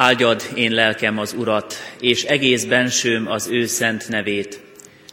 Áldjad 0.00 0.50
én 0.54 0.72
lelkem 0.72 1.18
az 1.18 1.32
Urat, 1.38 1.74
és 2.00 2.24
egész 2.24 2.64
bensőm 2.64 3.26
az 3.30 3.48
ő 3.48 3.66
szent 3.66 4.08
nevét. 4.08 4.60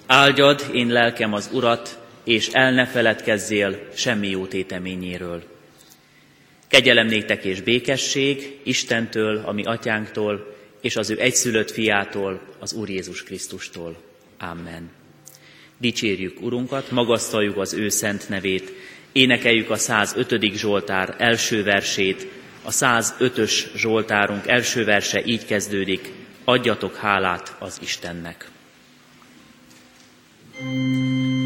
Áldjad 0.06 0.70
én 0.74 0.88
lelkem 0.88 1.34
az 1.34 1.50
Urat, 1.54 2.00
és 2.24 2.48
el 2.48 2.72
ne 2.72 2.86
feledkezzél 2.86 3.80
semmi 3.96 4.30
jó 4.30 4.46
téteményéről. 4.46 5.44
Kegyelem 6.68 7.08
néktek 7.08 7.44
és 7.44 7.62
békesség 7.62 8.60
Istentől, 8.64 9.42
ami 9.46 9.64
atyánktól, 9.64 10.56
és 10.82 10.96
az 10.96 11.10
ő 11.10 11.20
egyszülött 11.20 11.72
fiától, 11.72 12.42
az 12.60 12.74
Úr 12.74 12.90
Jézus 12.90 13.24
Krisztustól. 13.24 13.98
Amen. 14.40 14.90
Dicsérjük 15.78 16.42
Urunkat, 16.42 16.92
magasztaljuk 16.92 17.58
az 17.58 17.74
ő 17.74 17.90
szent 17.90 18.30
nevét, 18.30 18.74
énekeljük 19.12 19.70
a 19.70 19.78
105. 19.78 20.54
Zsoltár 20.54 21.16
első 21.18 21.64
versét, 21.64 22.28
a 22.68 22.72
105-ös 22.72 23.66
Zsoltárunk 23.76 24.48
első 24.48 24.84
verse 24.84 25.26
így 25.26 25.46
kezdődik, 25.46 26.14
adjatok 26.44 26.96
hálát 26.96 27.56
az 27.60 27.78
Istennek. 27.82 28.50
thank 30.60 31.37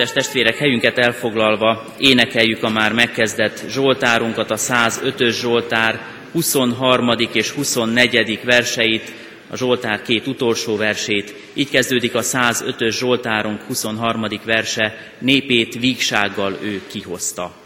Kedves 0.00 0.24
testvérek, 0.24 0.56
helyünket 0.56 0.98
elfoglalva 0.98 1.94
énekeljük 1.98 2.62
a 2.62 2.68
már 2.68 2.92
megkezdett 2.92 3.62
Zsoltárunkat, 3.68 4.50
a 4.50 4.56
105-ös 4.56 5.40
Zsoltár 5.40 6.00
23. 6.32 7.08
és 7.32 7.50
24. 7.50 8.40
verseit, 8.44 9.12
a 9.50 9.56
Zsoltár 9.56 10.02
két 10.02 10.26
utolsó 10.26 10.76
versét. 10.76 11.34
Így 11.54 11.70
kezdődik 11.70 12.14
a 12.14 12.22
105-ös 12.22 12.98
Zsoltárunk 12.98 13.60
23. 13.62 14.26
verse, 14.44 14.96
népét 15.18 15.74
vígsággal 15.74 16.58
ő 16.62 16.82
kihozta. 16.86 17.59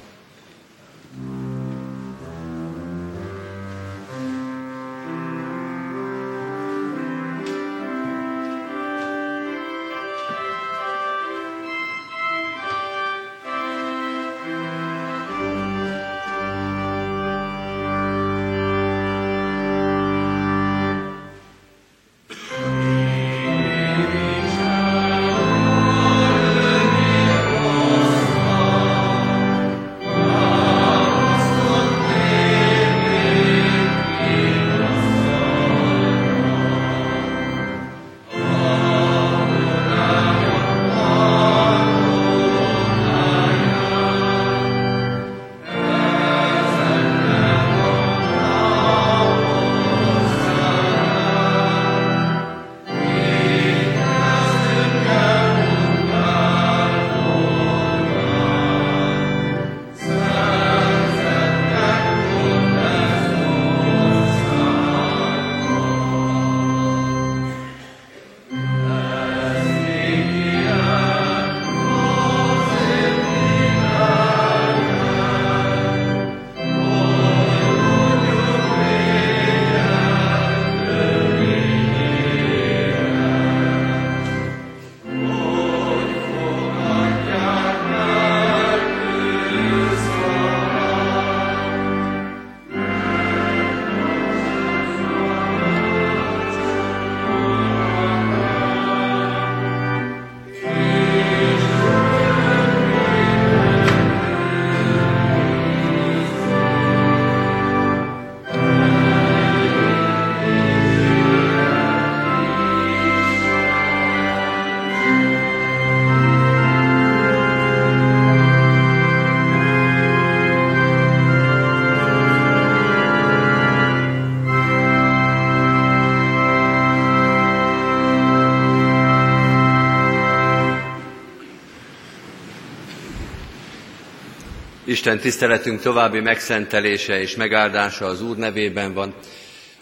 Isten 134.94 135.18
tiszteletünk 135.18 135.80
további 135.80 136.20
megszentelése 136.20 137.20
és 137.20 137.36
megáldása 137.36 138.06
az 138.06 138.22
Úr 138.22 138.36
nevében 138.36 138.92
van, 138.92 139.14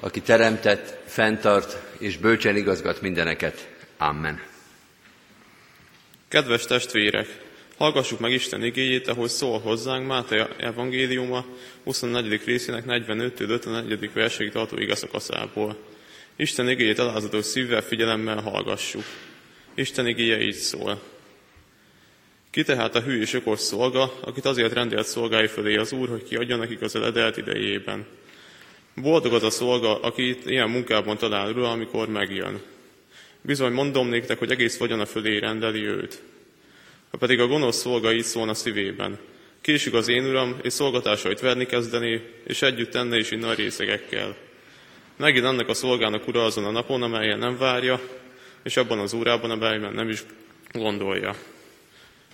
aki 0.01 0.21
teremtett, 0.21 0.99
fenntart 1.07 1.79
és 1.99 2.17
bölcsen 2.17 2.57
igazgat 2.57 3.01
mindeneket. 3.01 3.69
Amen. 3.99 4.43
Kedves 6.29 6.65
testvérek, 6.65 7.27
Hallgassuk 7.77 8.21
meg 8.21 8.33
Isten 8.33 8.65
igéjét, 8.65 9.09
ahogy 9.09 9.29
szól 9.29 9.61
hozzánk 9.61 10.07
Máté 10.07 10.43
evangéliuma 10.59 11.45
24. 11.85 12.45
részének 12.45 12.85
45-54. 12.87 14.11
verséig 14.13 14.51
tartó 14.51 14.79
igazakaszából. 14.79 15.77
Isten 16.37 16.69
igéjét 16.69 16.99
alázató 16.99 17.43
szívvel, 17.43 17.83
figyelemmel 17.83 18.41
hallgassuk. 18.41 19.05
Isten 19.75 20.07
igéje 20.07 20.41
így 20.41 20.55
szól. 20.55 21.12
Ki 22.53 22.63
tehát 22.63 22.95
a 22.95 23.01
hű 23.01 23.21
és 23.21 23.33
okos 23.33 23.61
szolga, 23.61 24.13
akit 24.21 24.45
azért 24.45 24.73
rendelt 24.73 25.07
szolgái 25.07 25.47
fölé 25.47 25.77
az 25.77 25.93
Úr, 25.93 26.09
hogy 26.09 26.23
kiadja 26.23 26.57
nekik 26.57 26.81
az 26.81 26.95
eledelt 26.95 27.37
idejében. 27.37 28.07
Boldog 28.95 29.33
az 29.33 29.43
a 29.43 29.51
szolga, 29.51 30.01
aki 30.01 30.29
itt 30.29 30.47
ilyen 30.47 30.71
munkában 30.71 31.17
talál 31.17 31.51
ura, 31.51 31.71
amikor 31.71 32.09
megjön. 32.09 32.63
Bizony 33.41 33.73
mondom 33.73 34.09
néktek, 34.09 34.39
hogy 34.39 34.51
egész 34.51 34.81
a 34.81 35.05
fölé 35.05 35.39
rendeli 35.39 35.87
őt. 35.87 36.23
Ha 37.11 37.17
pedig 37.17 37.41
a 37.41 37.47
gonosz 37.47 37.77
szolga 37.77 38.13
így 38.13 38.25
szólna 38.25 38.55
szívében, 38.55 39.19
késik 39.61 39.95
az 39.95 40.09
én 40.09 40.25
uram, 40.25 40.57
és 40.63 40.73
szolgatásait 40.73 41.41
verni 41.41 41.67
kezdeni, 41.67 42.23
és 42.45 42.63
együtt 42.63 42.91
tenne 42.91 43.17
is 43.17 43.31
innen 43.31 43.49
a 43.49 43.55
részegekkel. 43.55 44.37
Megint 45.17 45.45
annak 45.45 45.69
a 45.69 45.75
szolgának 45.75 46.29
ura 46.29 46.45
azon 46.45 46.65
a 46.65 46.71
napon, 46.71 47.03
amelyen 47.03 47.39
nem 47.39 47.59
várja, 47.59 48.01
és 48.63 48.77
abban 48.77 48.99
az 48.99 49.13
órában, 49.13 49.51
amelyben 49.51 49.93
nem 49.93 50.09
is 50.09 50.23
gondolja. 50.73 51.37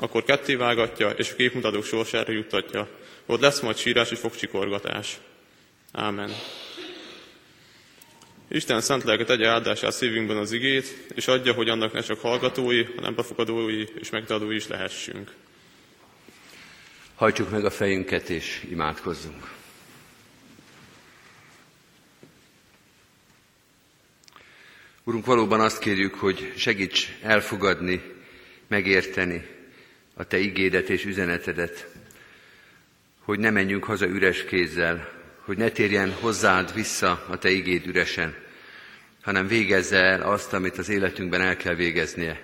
Akkor 0.01 0.25
ketté 0.25 0.55
vágatja, 0.55 1.11
és 1.11 1.31
a 1.31 1.35
képmutatók 1.35 1.85
sorsára 1.85 2.33
juttatja. 2.33 2.89
Ott 3.27 3.41
lesz 3.41 3.61
majd 3.61 3.77
sírás 3.77 4.11
és 4.11 4.19
fogcsikorgatás. 4.19 5.19
Ámen. 5.93 6.31
Isten 8.49 8.81
szent 8.81 9.05
lelke 9.05 9.25
tegye 9.25 9.49
áldását 9.49 9.93
szívünkben 9.93 10.37
az 10.37 10.53
igét, 10.53 10.97
és 11.15 11.27
adja, 11.27 11.53
hogy 11.53 11.69
annak 11.69 11.93
ne 11.93 12.01
csak 12.01 12.21
hallgatói, 12.21 12.85
hanem 12.85 13.15
befogadói 13.15 13.85
és 14.01 14.11
megtadói 14.11 14.55
is 14.55 14.67
lehessünk. 14.67 15.33
Hajtsuk 17.15 17.51
meg 17.51 17.65
a 17.65 17.71
fejünket 17.71 18.29
és 18.29 18.67
imádkozzunk. 18.71 19.51
Urunk, 25.05 25.27
valóban 25.27 25.61
azt 25.61 25.79
kérjük, 25.79 26.15
hogy 26.15 26.53
segíts 26.57 27.09
elfogadni, 27.23 28.03
megérteni 28.69 29.57
a 30.19 30.25
Te 30.25 30.39
igédet 30.39 30.89
és 30.89 31.05
üzenetedet, 31.05 31.87
hogy 33.21 33.39
ne 33.39 33.51
menjünk 33.51 33.85
haza 33.85 34.07
üres 34.07 34.45
kézzel, 34.45 35.09
hogy 35.39 35.57
ne 35.57 35.69
térjen 35.69 36.13
hozzád 36.13 36.75
vissza 36.75 37.25
a 37.29 37.39
Te 37.39 37.51
igéd 37.51 37.87
üresen, 37.87 38.35
hanem 39.23 39.47
végezze 39.47 39.97
el 39.97 40.23
azt, 40.23 40.53
amit 40.53 40.79
az 40.79 40.89
életünkben 40.89 41.41
el 41.41 41.57
kell 41.57 41.75
végeznie, 41.75 42.41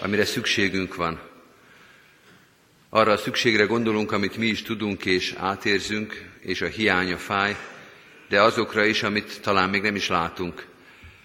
amire 0.00 0.24
szükségünk 0.24 0.94
van. 0.94 1.20
Arra 2.88 3.12
a 3.12 3.16
szükségre 3.16 3.64
gondolunk, 3.64 4.12
amit 4.12 4.36
mi 4.36 4.46
is 4.46 4.62
tudunk 4.62 5.04
és 5.04 5.34
átérzünk, 5.36 6.24
és 6.40 6.60
a 6.60 6.66
hiánya 6.66 7.16
fáj, 7.16 7.56
de 8.28 8.42
azokra 8.42 8.84
is, 8.84 9.02
amit 9.02 9.40
talán 9.40 9.68
még 9.68 9.82
nem 9.82 9.94
is 9.94 10.08
látunk, 10.08 10.66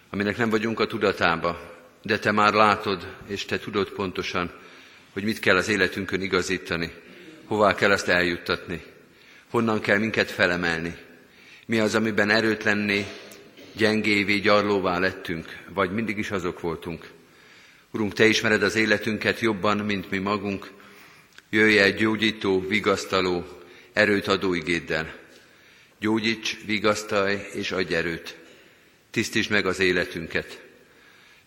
aminek 0.10 0.38
nem 0.38 0.50
vagyunk 0.50 0.80
a 0.80 0.88
tudatába, 0.88 1.80
de 2.02 2.20
Te 2.20 2.32
már 2.32 2.54
látod, 2.54 3.16
és 3.28 3.46
Te 3.46 3.60
tudod 3.60 3.90
pontosan, 3.90 4.64
hogy 5.16 5.24
mit 5.24 5.40
kell 5.40 5.56
az 5.56 5.68
életünkön 5.68 6.22
igazítani, 6.22 6.92
hová 7.46 7.76
kell 7.76 7.92
ezt 7.92 8.08
eljuttatni, 8.08 8.82
honnan 9.50 9.80
kell 9.80 9.98
minket 9.98 10.32
felemelni, 10.32 10.96
mi 11.66 11.80
az, 11.80 11.96
amiben 11.96 12.30
erőtlenné, 12.30 13.06
gyengévé, 13.74 14.38
gyarlóvá 14.38 15.00
lettünk, 15.00 15.58
vagy 15.74 15.92
mindig 15.92 16.18
is 16.18 16.32
azok 16.32 16.60
voltunk. 16.60 17.10
Urunk, 17.92 18.14
Te 18.14 18.26
ismered 18.26 18.64
az 18.64 18.76
életünket 18.76 19.40
jobban, 19.40 19.78
mint 19.78 20.10
mi 20.10 20.18
magunk. 20.18 20.72
Jöjj 21.50 21.78
el 21.78 21.92
gyógyító, 21.92 22.68
vigasztaló, 22.68 23.46
erőt 23.94 24.28
adó 24.28 24.54
igéddel. 24.54 25.16
Gyógyíts, 26.00 26.58
vigasztalj 26.66 27.40
és 27.54 27.72
adj 27.72 27.96
erőt. 27.96 28.38
Tisztítsd 29.12 29.52
meg 29.52 29.66
az 29.66 29.80
életünket. 29.80 30.62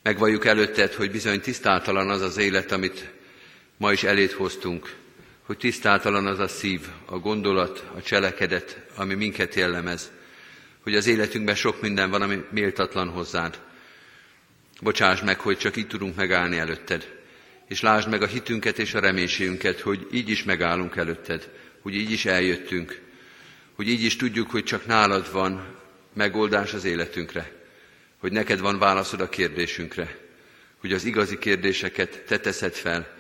Megvalljuk 0.03 0.47
előtted, 0.47 0.93
hogy 0.93 1.11
bizony 1.11 1.41
tisztátalan 1.41 2.11
az 2.11 2.20
az 2.20 2.37
élet, 2.37 2.73
amit 2.73 3.17
ma 3.78 3.92
is 3.92 4.02
elét 4.02 4.32
hoztunk, 4.32 4.94
hogy 5.42 5.56
tisztátalan 5.56 6.26
az 6.26 6.38
a 6.38 6.48
szív, 6.48 6.80
a 7.04 7.19
gondolat, 7.19 7.84
a 7.94 8.02
cselekedet, 8.02 8.80
ami 8.94 9.14
minket 9.14 9.54
jellemez, 9.54 10.10
hogy 10.80 10.96
az 10.96 11.06
életünkben 11.06 11.54
sok 11.54 11.80
minden 11.80 12.10
van, 12.10 12.22
ami 12.22 12.44
méltatlan 12.50 13.08
hozzád. 13.08 13.60
Bocsáss 14.80 15.20
meg, 15.20 15.40
hogy 15.40 15.58
csak 15.58 15.76
így 15.76 15.86
tudunk 15.86 16.16
megállni 16.16 16.58
előtted, 16.58 17.16
és 17.69 17.80
lásd 17.80 18.08
meg 18.08 18.22
a 18.22 18.26
hitünket 18.26 18.78
és 18.78 18.94
a 18.94 19.00
reménységünket, 19.00 19.81
hogy 19.81 20.06
így 20.12 20.28
is 20.28 20.44
megállunk 20.44 20.96
előtted, 20.96 21.50
hogy 21.82 21.94
így 21.94 22.10
is 22.10 22.24
eljöttünk, 22.24 23.00
hogy 23.74 23.88
így 23.88 24.02
is 24.02 24.16
tudjuk, 24.16 24.50
hogy 24.50 24.64
csak 24.64 24.86
nálad 24.86 25.32
van 25.32 25.76
megoldás 26.12 26.72
az 26.74 26.84
életünkre, 26.84 27.52
hogy 28.19 28.32
neked 28.32 28.60
van 28.60 28.78
válaszod 28.78 29.20
a 29.20 29.28
kérdésünkre, 29.28 30.19
hogy 30.81 30.92
az 30.92 31.04
igazi 31.04 31.38
kérdéseket 31.38 32.22
te 32.26 32.38
teszed 32.38 32.74
fel, 32.74 33.18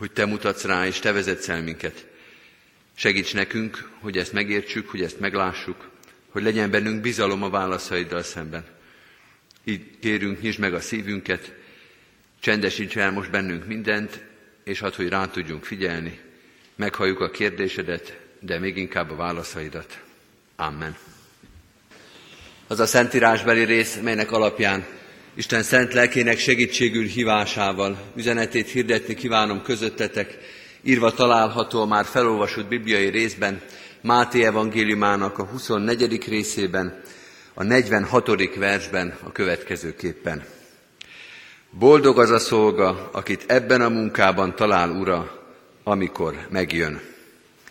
hogy 0.00 0.12
te 0.12 0.24
mutatsz 0.24 0.64
rá, 0.64 0.86
és 0.86 0.98
te 0.98 1.12
vezetsz 1.12 1.48
el 1.48 1.62
minket. 1.62 2.06
Segíts 2.94 3.34
nekünk, 3.34 3.90
hogy 3.98 4.18
ezt 4.18 4.32
megértsük, 4.32 4.88
hogy 4.88 5.02
ezt 5.02 5.20
meglássuk, 5.20 5.88
hogy 6.28 6.42
legyen 6.42 6.70
bennünk 6.70 7.00
bizalom 7.00 7.42
a 7.42 7.50
válaszaiddal 7.50 8.22
szemben. 8.22 8.64
Így 9.64 9.98
kérünk, 9.98 10.40
nyisd 10.40 10.58
meg 10.58 10.74
a 10.74 10.80
szívünket, 10.80 11.52
csendesíts 12.40 12.96
el 12.96 13.10
most 13.10 13.30
bennünk 13.30 13.66
mindent, 13.66 14.24
és 14.64 14.78
hadd, 14.78 14.94
hogy 14.94 15.08
rá 15.08 15.26
tudjunk 15.26 15.64
figyelni, 15.64 16.20
meghalljuk 16.74 17.20
a 17.20 17.30
kérdésedet, 17.30 18.18
de 18.38 18.58
még 18.58 18.76
inkább 18.76 19.10
a 19.10 19.16
válaszaidat. 19.16 20.02
Amen. 20.56 20.96
Az 22.66 22.80
a 22.80 22.86
szentírásbeli 22.86 23.64
rész, 23.64 23.98
melynek 24.02 24.32
alapján 24.32 24.86
Isten 25.34 25.62
szent 25.62 25.92
lelkének 25.92 26.38
segítségül 26.38 27.04
hívásával 27.04 27.98
üzenetét 28.16 28.68
hirdetni 28.68 29.14
kívánom 29.14 29.62
közöttetek, 29.62 30.38
írva 30.82 31.12
található 31.12 31.80
a 31.80 31.86
már 31.86 32.04
felolvasott 32.04 32.68
bibliai 32.68 33.08
részben, 33.08 33.60
Máté 34.02 34.44
evangéliumának 34.44 35.38
a 35.38 35.44
24. 35.44 36.28
részében, 36.28 37.02
a 37.54 37.62
46. 37.62 38.54
versben 38.54 39.18
a 39.22 39.32
következőképpen. 39.32 40.44
Boldog 41.70 42.18
az 42.18 42.30
a 42.30 42.38
szolga, 42.38 43.10
akit 43.12 43.44
ebben 43.46 43.80
a 43.80 43.88
munkában 43.88 44.54
talál 44.54 44.90
ura, 44.90 45.44
amikor 45.84 46.46
megjön. 46.50 47.00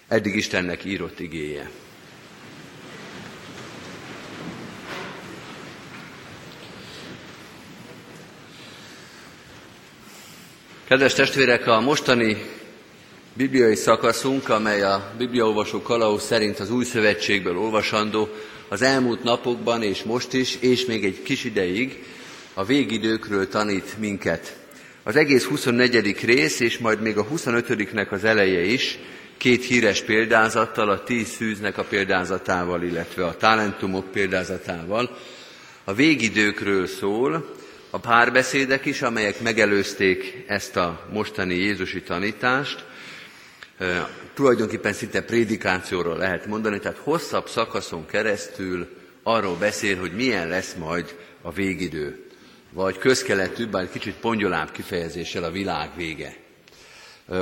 Eddig 0.08 0.36
Istennek 0.36 0.86
írott 0.86 1.20
igéje. 1.20 1.70
Kedves 10.90 11.14
testvérek, 11.14 11.68
a 11.68 11.80
mostani 11.80 12.38
bibliai 13.34 13.76
szakaszunk, 13.76 14.50
amely 14.50 14.82
a 14.82 15.12
bibliaolvasó 15.18 15.82
kalauz 15.82 16.24
szerint 16.24 16.60
az 16.60 16.72
új 16.72 16.84
szövetségből 16.84 17.58
olvasandó, 17.58 18.30
az 18.68 18.82
elmúlt 18.82 19.24
napokban 19.24 19.84
és 19.84 20.04
most 20.04 20.34
is, 20.34 20.58
és 20.60 20.86
még 20.86 21.06
egy 21.06 21.22
kis 21.24 21.44
ideig 21.44 22.04
a 22.54 22.66
végidőkről 22.66 23.48
tanít 23.48 23.98
minket. 23.98 24.58
Az 25.04 25.16
egész 25.16 25.44
24. 25.44 26.26
rész, 26.26 26.60
és 26.60 26.78
majd 26.78 27.02
még 27.02 27.18
a 27.18 27.28
25-nek 27.28 28.10
az 28.10 28.24
eleje 28.24 28.62
is, 28.62 29.00
két 29.38 29.66
híres 29.66 30.02
példázattal, 30.02 30.90
a 30.90 31.04
tíz 31.04 31.28
szűznek 31.28 31.78
a 31.78 31.84
példázatával, 31.84 32.84
illetve 32.84 33.26
a 33.26 33.38
talentumok 33.38 34.12
példázatával, 34.12 35.18
a 35.84 35.94
végidőkről 35.94 36.88
szól, 36.88 37.58
a 37.90 37.98
párbeszédek 37.98 38.86
is, 38.86 39.02
amelyek 39.02 39.42
megelőzték 39.42 40.44
ezt 40.48 40.76
a 40.76 41.08
mostani 41.12 41.56
Jézusi 41.56 42.02
tanítást, 42.02 42.86
tulajdonképpen 44.34 44.94
szinte 44.94 45.22
prédikációról 45.22 46.18
lehet 46.18 46.46
mondani, 46.46 46.80
tehát 46.80 46.98
hosszabb 46.98 47.48
szakaszon 47.48 48.06
keresztül 48.06 48.88
arról 49.24 49.56
beszél, 49.56 49.98
hogy 49.98 50.12
milyen 50.16 50.48
lesz 50.48 50.74
majd 50.74 51.16
a 51.42 51.52
végidő, 51.52 52.26
vagy 52.72 52.98
közkeletű, 52.98 53.66
bár 53.66 53.90
kicsit 53.90 54.16
pongyolább 54.16 54.72
kifejezéssel 54.72 55.44
a 55.44 55.52
világ 55.52 55.90
vége. 55.96 56.36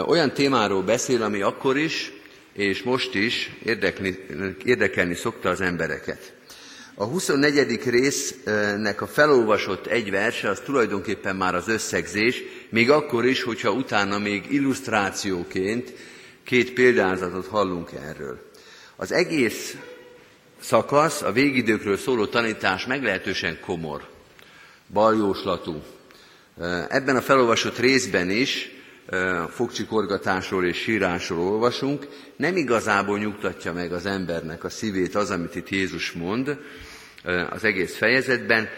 Olyan 0.05 0.33
témáról 0.33 0.83
beszél, 0.83 1.23
ami 1.23 1.41
akkor 1.41 1.77
is, 1.77 2.11
és 2.53 2.83
most 2.83 3.15
is 3.15 3.51
érdekli, 3.63 4.25
érdekelni 4.63 5.15
szokta 5.15 5.49
az 5.49 5.61
embereket. 5.61 6.36
A 6.99 7.05
24. 7.05 7.89
résznek 7.89 9.01
a 9.01 9.07
felolvasott 9.07 9.85
egy 9.85 10.11
verse, 10.11 10.49
az 10.49 10.59
tulajdonképpen 10.59 11.35
már 11.35 11.55
az 11.55 11.67
összegzés, 11.67 12.43
még 12.69 12.89
akkor 12.89 13.25
is, 13.25 13.43
hogyha 13.43 13.71
utána 13.71 14.17
még 14.17 14.51
illusztrációként 14.51 15.93
két 16.43 16.73
példázatot 16.73 17.47
hallunk 17.47 17.91
erről. 17.91 18.51
Az 18.95 19.11
egész 19.11 19.77
szakasz, 20.59 21.21
a 21.21 21.31
végidőkről 21.31 21.97
szóló 21.97 22.25
tanítás 22.25 22.85
meglehetősen 22.85 23.59
komor, 23.59 24.07
baljóslatú. 24.93 25.81
Ebben 26.89 27.15
a 27.15 27.21
felolvasott 27.21 27.77
részben 27.77 28.29
is 28.29 28.76
fogcsikorgatásról 29.49 30.65
és 30.65 30.77
sírásról 30.77 31.39
olvasunk, 31.39 32.07
nem 32.35 32.57
igazából 32.57 33.17
nyugtatja 33.17 33.73
meg 33.73 33.93
az 33.93 34.05
embernek 34.05 34.63
a 34.63 34.69
szívét 34.69 35.15
az, 35.15 35.29
amit 35.31 35.55
itt 35.55 35.69
Jézus 35.69 36.11
mond 36.11 36.57
az 37.49 37.63
egész 37.63 37.97
fejezetben, 37.97 38.69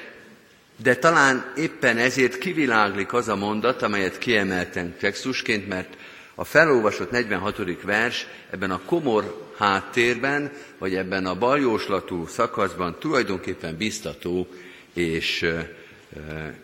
de 0.83 0.95
talán 0.95 1.53
éppen 1.55 1.97
ezért 1.97 2.37
kiviláglik 2.37 3.13
az 3.13 3.27
a 3.27 3.35
mondat, 3.35 3.81
amelyet 3.81 4.17
kiemeltem 4.17 4.95
textusként, 4.99 5.67
mert 5.67 5.97
a 6.35 6.43
felolvasott 6.43 7.11
46. 7.11 7.81
vers 7.83 8.27
ebben 8.49 8.71
a 8.71 8.81
komor 8.85 9.49
háttérben, 9.57 10.51
vagy 10.77 10.95
ebben 10.95 11.25
a 11.25 11.35
baljóslatú 11.35 12.27
szakaszban 12.27 12.99
tulajdonképpen 12.99 13.77
biztató 13.77 14.47
és 14.93 15.45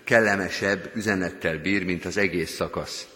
kellemesebb 0.04 0.92
üzenettel 0.96 1.58
bír, 1.58 1.86
mint 1.86 2.06
az 2.06 2.18
egész 2.18 2.52
szakasz. 2.52 3.08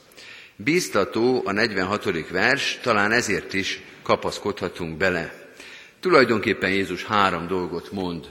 Bíztató 0.63 1.41
a 1.45 1.51
46. 1.51 2.29
vers, 2.29 2.79
talán 2.81 3.11
ezért 3.11 3.53
is 3.53 3.81
kapaszkodhatunk 4.03 4.97
bele. 4.97 5.53
Tulajdonképpen 5.99 6.69
Jézus 6.69 7.03
három 7.03 7.47
dolgot 7.47 7.91
mond 7.91 8.29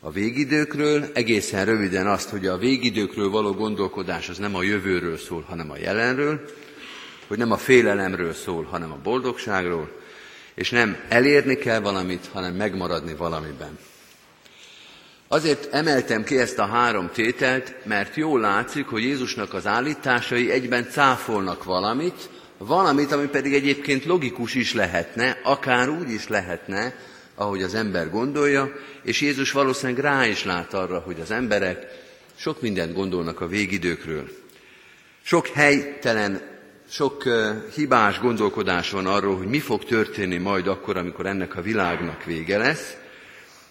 a 0.00 0.10
végidőkről, 0.10 1.04
egészen 1.14 1.64
röviden 1.64 2.06
azt, 2.06 2.28
hogy 2.28 2.46
a 2.46 2.56
végidőkről 2.56 3.30
való 3.30 3.52
gondolkodás 3.52 4.28
az 4.28 4.38
nem 4.38 4.54
a 4.54 4.62
jövőről 4.62 5.16
szól, 5.16 5.44
hanem 5.48 5.70
a 5.70 5.76
jelenről, 5.76 6.40
hogy 7.26 7.38
nem 7.38 7.52
a 7.52 7.56
félelemről 7.56 8.32
szól, 8.32 8.64
hanem 8.64 8.92
a 8.92 9.00
boldogságról, 9.02 9.90
és 10.54 10.70
nem 10.70 10.96
elérni 11.08 11.56
kell 11.56 11.80
valamit, 11.80 12.28
hanem 12.32 12.54
megmaradni 12.54 13.14
valamiben. 13.14 13.78
Azért 15.28 15.72
emeltem 15.74 16.24
ki 16.24 16.38
ezt 16.38 16.58
a 16.58 16.66
három 16.66 17.10
tételt, 17.12 17.74
mert 17.84 18.16
jól 18.16 18.40
látszik, 18.40 18.86
hogy 18.86 19.02
Jézusnak 19.02 19.54
az 19.54 19.66
állításai 19.66 20.50
egyben 20.50 20.86
cáfolnak 20.90 21.64
valamit, 21.64 22.28
valamit, 22.58 23.12
ami 23.12 23.26
pedig 23.26 23.54
egyébként 23.54 24.04
logikus 24.04 24.54
is 24.54 24.74
lehetne, 24.74 25.40
akár 25.42 25.88
úgy 25.88 26.10
is 26.10 26.28
lehetne, 26.28 26.94
ahogy 27.34 27.62
az 27.62 27.74
ember 27.74 28.10
gondolja, 28.10 28.72
és 29.02 29.20
Jézus 29.20 29.52
valószínűleg 29.52 30.02
rá 30.02 30.26
is 30.26 30.44
lát 30.44 30.74
arra, 30.74 30.98
hogy 30.98 31.20
az 31.20 31.30
emberek 31.30 31.86
sok 32.36 32.60
mindent 32.60 32.94
gondolnak 32.94 33.40
a 33.40 33.46
végidőkről. 33.46 34.28
Sok 35.22 35.46
helytelen, 35.46 36.40
sok 36.88 37.24
hibás 37.74 38.18
gondolkodás 38.20 38.90
van 38.90 39.06
arról, 39.06 39.36
hogy 39.36 39.46
mi 39.46 39.60
fog 39.60 39.84
történni 39.84 40.36
majd 40.36 40.66
akkor, 40.66 40.96
amikor 40.96 41.26
ennek 41.26 41.56
a 41.56 41.62
világnak 41.62 42.24
vége 42.24 42.58
lesz, 42.58 42.96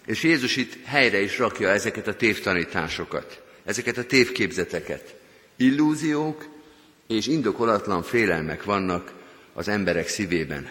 és 0.05 0.23
Jézus 0.23 0.55
itt 0.55 0.85
helyre 0.85 1.21
is 1.21 1.37
rakja 1.37 1.69
ezeket 1.69 2.07
a 2.07 2.15
tévtanításokat, 2.15 3.41
ezeket 3.65 3.97
a 3.97 4.05
tévképzeteket. 4.05 5.15
Illúziók 5.55 6.47
és 7.07 7.27
indokolatlan 7.27 8.03
félelmek 8.03 8.63
vannak 8.63 9.13
az 9.53 9.67
emberek 9.67 10.07
szívében. 10.07 10.69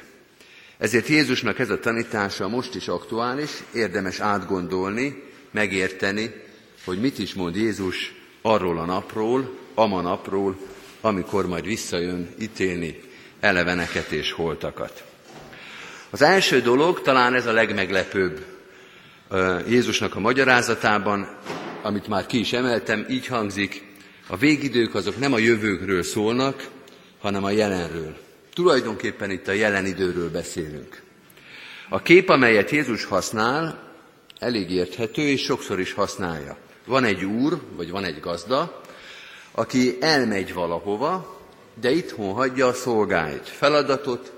Ezért 0.79 1.07
Jézusnak 1.07 1.59
ez 1.59 1.71
a 1.71 1.81
tanítása 1.81 2.49
most 2.49 2.75
is 2.75 2.89
aktuális, 2.89 3.51
érdemes 3.75 4.21
átgondolni, 4.21 5.23
megérteni, 5.51 6.31
hogy 6.85 7.01
mit 7.01 7.19
is 7.19 7.35
mond 7.35 7.57
Jézus 7.57 8.15
arról 8.43 8.79
a 8.79 8.85
napról, 8.85 9.59
ama 9.75 10.01
napról, 10.01 10.57
amikor 11.01 11.47
majd 11.47 11.65
visszajön 11.65 12.29
ítélni 12.39 13.01
eleveneket 13.41 14.11
és 14.11 14.33
holtakat. 14.33 15.05
Az 16.11 16.23
első 16.23 16.61
dolog, 16.61 17.03
talán 17.03 17.35
ez 17.35 17.47
a 17.47 17.53
legmeglepőbb 17.53 18.54
Jézusnak 19.69 20.15
a 20.15 20.21
magyarázatában, 20.21 21.37
amit 21.83 22.09
már 22.09 22.27
ki 22.27 22.39
is 22.39 22.53
emeltem, 22.53 23.07
így 23.09 23.27
hangzik, 23.27 23.83
a 24.29 24.37
végidők 24.37 24.95
azok 24.95 25.19
nem 25.19 25.33
a 25.33 25.39
jövőkről 25.39 26.03
szólnak, 26.03 26.69
hanem 27.21 27.45
a 27.45 27.51
jelenről. 27.51 28.17
Tulajdonképpen 28.55 29.31
itt 29.31 29.49
a 29.49 29.53
jelen 29.53 29.87
időről 29.87 30.31
beszélünk. 30.31 31.03
A 31.89 32.03
kép, 32.03 32.29
amelyet 32.29 32.71
Jézus 32.71 33.05
használ, 33.05 33.93
elég 34.39 34.71
érthető, 34.71 35.23
és 35.23 35.43
sokszor 35.43 35.81
is 35.81 35.93
használja. 35.93 36.57
Van 36.87 37.05
egy 37.05 37.25
úr, 37.25 37.61
vagy 37.77 37.91
van 37.91 38.05
egy 38.05 38.21
gazda, 38.21 38.81
aki 39.53 39.97
elmegy 40.01 40.55
valahova, 40.55 41.41
de 41.81 41.91
itthon 41.91 42.33
hagyja 42.33 42.67
a 42.67 42.73
szolgáit, 42.73 43.49
feladatot, 43.49 44.33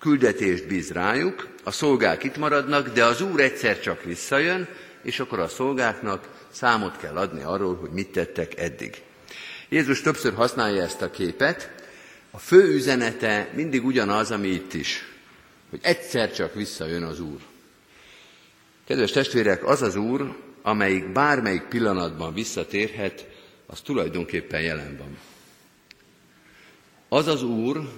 küldetést 0.00 0.66
bíz 0.66 0.90
rájuk, 0.90 1.48
a 1.64 1.70
szolgák 1.70 2.24
itt 2.24 2.36
maradnak, 2.36 2.92
de 2.92 3.04
az 3.04 3.20
úr 3.20 3.40
egyszer 3.40 3.80
csak 3.80 4.02
visszajön, 4.02 4.68
és 5.02 5.20
akkor 5.20 5.38
a 5.38 5.48
szolgáknak 5.48 6.28
számot 6.50 6.96
kell 6.96 7.16
adni 7.16 7.42
arról, 7.42 7.76
hogy 7.76 7.90
mit 7.90 8.08
tettek 8.08 8.58
eddig. 8.58 9.02
Jézus 9.68 10.00
többször 10.00 10.34
használja 10.34 10.82
ezt 10.82 11.02
a 11.02 11.10
képet, 11.10 11.70
a 12.30 12.38
fő 12.38 12.74
üzenete 12.74 13.50
mindig 13.54 13.84
ugyanaz, 13.84 14.30
ami 14.30 14.48
itt 14.48 14.74
is, 14.74 15.04
hogy 15.70 15.78
egyszer 15.82 16.32
csak 16.32 16.54
visszajön 16.54 17.02
az 17.02 17.20
Úr. 17.20 17.38
Kedves 18.86 19.10
testvérek, 19.10 19.64
az 19.64 19.82
az 19.82 19.96
Úr, 19.96 20.36
amelyik 20.62 21.12
bármelyik 21.12 21.62
pillanatban 21.62 22.34
visszatérhet, 22.34 23.26
az 23.66 23.80
tulajdonképpen 23.80 24.60
jelen 24.60 24.96
van. 24.96 25.18
Az 27.08 27.26
az 27.26 27.42
Úr, 27.42 27.88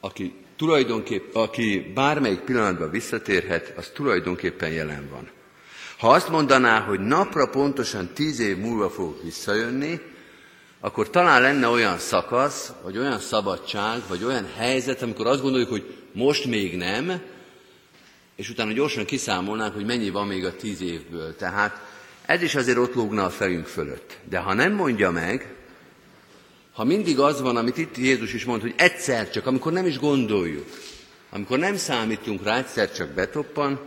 aki 0.00 0.43
tulajdonképp, 0.56 1.34
aki 1.34 1.92
bármelyik 1.94 2.40
pillanatban 2.40 2.90
visszatérhet, 2.90 3.72
az 3.76 3.90
tulajdonképpen 3.94 4.70
jelen 4.70 5.08
van. 5.10 5.30
Ha 5.98 6.08
azt 6.10 6.28
mondaná, 6.28 6.80
hogy 6.80 7.00
napra 7.00 7.46
pontosan 7.46 8.10
tíz 8.14 8.40
év 8.40 8.56
múlva 8.56 8.90
fog 8.90 9.16
visszajönni, 9.22 10.00
akkor 10.80 11.10
talán 11.10 11.42
lenne 11.42 11.68
olyan 11.68 11.98
szakasz, 11.98 12.72
vagy 12.82 12.98
olyan 12.98 13.18
szabadság, 13.18 14.02
vagy 14.08 14.24
olyan 14.24 14.46
helyzet, 14.56 15.02
amikor 15.02 15.26
azt 15.26 15.42
gondoljuk, 15.42 15.70
hogy 15.70 15.94
most 16.12 16.44
még 16.44 16.76
nem, 16.76 17.20
és 18.36 18.50
utána 18.50 18.72
gyorsan 18.72 19.04
kiszámolnánk, 19.04 19.74
hogy 19.74 19.84
mennyi 19.84 20.10
van 20.10 20.26
még 20.26 20.44
a 20.44 20.56
tíz 20.56 20.80
évből. 20.80 21.36
Tehát 21.36 21.80
ez 22.26 22.42
is 22.42 22.54
azért 22.54 22.78
ott 22.78 22.94
lógna 22.94 23.24
a 23.24 23.30
fejünk 23.30 23.66
fölött. 23.66 24.18
De 24.28 24.38
ha 24.38 24.54
nem 24.54 24.72
mondja 24.72 25.10
meg, 25.10 25.53
ha 26.74 26.84
mindig 26.84 27.18
az 27.18 27.40
van, 27.40 27.56
amit 27.56 27.78
itt 27.78 27.96
Jézus 27.96 28.32
is 28.32 28.44
mond, 28.44 28.60
hogy 28.60 28.74
egyszer 28.76 29.30
csak, 29.30 29.46
amikor 29.46 29.72
nem 29.72 29.86
is 29.86 29.98
gondoljuk, 29.98 30.66
amikor 31.30 31.58
nem 31.58 31.76
számítunk 31.76 32.44
rá, 32.44 32.58
egyszer 32.58 32.92
csak 32.92 33.08
betoppan, 33.08 33.80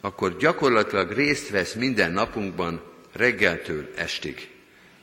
akkor 0.00 0.36
gyakorlatilag 0.36 1.12
részt 1.12 1.50
vesz 1.50 1.74
minden 1.74 2.12
napunkban 2.12 2.80
reggeltől 3.12 3.88
estig. 3.96 4.48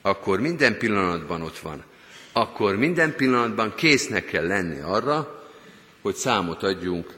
Akkor 0.02 0.40
minden 0.40 0.78
pillanatban 0.78 1.42
ott 1.42 1.58
van. 1.58 1.84
Akkor 2.32 2.76
minden 2.76 3.16
pillanatban 3.16 3.74
késznek 3.76 4.26
kell 4.26 4.48
lenni 4.48 4.80
arra, 4.80 5.44
hogy 6.02 6.16
számot 6.16 6.64
adjunk 6.64 7.14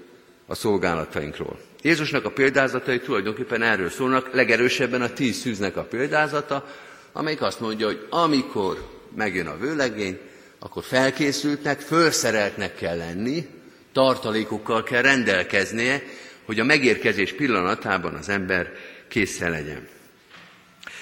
a 0.47 0.55
szolgálatainkról. 0.55 1.59
Jézusnak 1.81 2.25
a 2.25 2.31
példázatai 2.31 2.99
tulajdonképpen 2.99 3.61
erről 3.61 3.89
szólnak, 3.89 4.33
legerősebben 4.33 5.01
a 5.01 5.13
tíz 5.13 5.37
szűznek 5.37 5.77
a 5.77 5.83
példázata, 5.83 6.67
amelyik 7.11 7.41
azt 7.41 7.59
mondja, 7.59 7.85
hogy 7.85 8.07
amikor 8.09 8.94
megjön 9.15 9.47
a 9.47 9.57
vőlegény, 9.57 10.19
akkor 10.59 10.83
felkészültnek, 10.83 11.79
felszereltnek 11.79 12.75
kell 12.75 12.97
lenni, 12.97 13.47
tartalékokkal 13.93 14.83
kell 14.83 15.01
rendelkeznie, 15.01 16.03
hogy 16.45 16.59
a 16.59 16.63
megérkezés 16.63 17.33
pillanatában 17.33 18.13
az 18.13 18.29
ember 18.29 18.71
készen 19.07 19.51
legyen. 19.51 19.87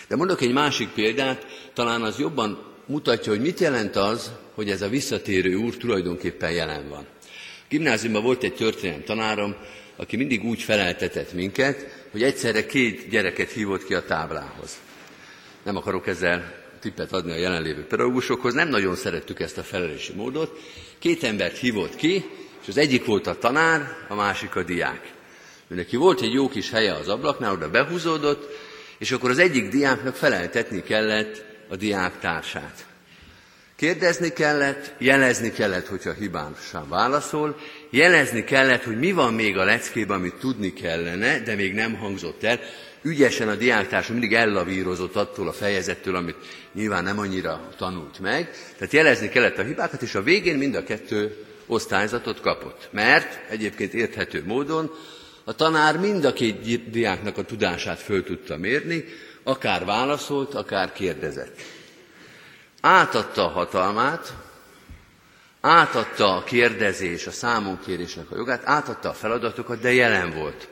De 0.08 0.16
mondok 0.16 0.42
egy 0.42 0.54
másik 0.54 0.90
példát, 0.90 1.46
talán 1.74 2.02
az 2.02 2.20
jobban 2.20 2.74
mutatja, 2.86 3.32
hogy 3.32 3.42
mit 3.42 3.60
jelent 3.60 3.96
az, 3.96 4.32
hogy 4.54 4.70
ez 4.70 4.82
a 4.82 4.90
visszatérő 4.90 5.56
úr 5.56 5.78
tulajdonképpen 5.78 6.52
jelen 6.52 6.90
van. 6.90 7.06
A 7.24 7.66
gimnáziumban 7.70 8.24
volt 8.24 8.44
egy 8.44 8.56
történelem 8.56 9.04
tanárom, 9.04 9.56
aki 9.96 10.18
mindig 10.18 10.44
úgy 10.44 10.62
feleltetett 10.62 11.34
minket, 11.34 12.06
hogy 12.12 12.24
egyszerre 12.24 12.66
két 12.66 13.10
gyereket 13.10 13.52
hívott 13.52 13.86
ki 13.86 13.94
a 13.94 14.06
táblához. 14.06 14.80
Nem 15.64 15.76
akarok 15.76 16.08
ezzel 16.08 16.63
tippet 16.84 17.12
adni 17.12 17.32
a 17.32 17.36
jelenlévő 17.36 17.86
pedagógusokhoz, 17.86 18.54
nem 18.54 18.68
nagyon 18.68 18.96
szerettük 18.96 19.40
ezt 19.40 19.58
a 19.58 19.64
felelési 19.64 20.14
módot. 20.14 20.60
Két 21.00 21.24
embert 21.24 21.58
hívott 21.58 21.96
ki, 21.96 22.26
és 22.62 22.68
az 22.68 22.78
egyik 22.78 23.06
volt 23.06 23.28
a 23.28 23.38
tanár, 23.38 23.98
a 24.08 24.16
másik 24.16 24.56
a 24.56 24.64
diák. 24.64 25.12
Ő 25.68 25.76
neki 25.76 25.96
volt 25.96 26.22
egy 26.22 26.34
jó 26.34 26.50
kis 26.50 26.70
helye 26.70 26.94
az 26.94 27.10
ablaknál, 27.10 27.52
oda 27.52 27.70
behúzódott, 27.70 28.52
és 28.98 29.12
akkor 29.12 29.30
az 29.30 29.38
egyik 29.38 29.70
diáknak 29.70 30.16
feleltetni 30.16 30.82
kellett 30.82 31.46
a 31.70 31.76
diák 31.76 32.20
társát. 32.20 32.86
Kérdezni 33.76 34.30
kellett, 34.30 34.94
jelezni 34.98 35.52
kellett, 35.52 35.88
hogyha 35.88 36.14
hibásan 36.14 36.90
válaszol, 36.90 37.60
jelezni 37.90 38.44
kellett, 38.44 38.84
hogy 38.84 38.98
mi 38.98 39.12
van 39.12 39.34
még 39.34 39.58
a 39.58 39.64
leckében, 39.64 40.18
amit 40.18 40.36
tudni 40.36 40.74
kellene, 40.74 41.40
de 41.40 41.56
még 41.56 41.74
nem 41.74 41.96
hangzott 41.96 42.44
el, 42.44 42.60
ügyesen 43.04 43.50
a 43.50 43.56
diáktárs 43.56 44.08
mindig 44.08 44.34
ellavírozott 44.34 45.16
attól 45.16 45.48
a 45.48 45.54
fejezettől, 45.54 46.16
amit 46.16 46.36
nyilván 46.74 47.04
nem 47.04 47.20
annyira 47.20 47.70
tanult 47.78 48.20
meg. 48.20 48.52
Tehát 48.78 48.94
jelezni 48.94 49.30
kellett 49.30 49.58
a 49.58 49.64
hibákat, 49.64 50.02
és 50.02 50.16
a 50.16 50.24
végén 50.24 50.58
mind 50.58 50.76
a 50.76 50.84
kettő 50.84 51.46
osztályzatot 51.66 52.42
kapott. 52.42 52.90
Mert 52.92 53.52
egyébként 53.52 53.94
érthető 53.94 54.44
módon 54.46 54.92
a 55.44 55.54
tanár 55.54 55.98
mind 55.98 56.26
a 56.26 56.34
két 56.34 56.90
diáknak 56.90 57.38
a 57.38 57.44
tudását 57.44 58.00
föl 58.00 58.24
tudta 58.24 58.58
mérni, 58.58 59.06
akár 59.44 59.86
válaszolt, 59.86 60.54
akár 60.54 60.92
kérdezett. 60.92 61.62
Átadta 62.82 63.46
a 63.46 63.50
hatalmát 63.50 64.34
átadta 65.62 66.36
a 66.36 66.44
kérdezés, 66.44 67.28
a 67.28 67.32
számonkérésnek 67.32 68.32
a 68.32 68.36
jogát, 68.36 68.62
átadta 68.66 69.10
a 69.10 69.14
feladatokat, 69.14 69.80
de 69.80 69.94
jelen 69.94 70.32
volt. 70.32 70.68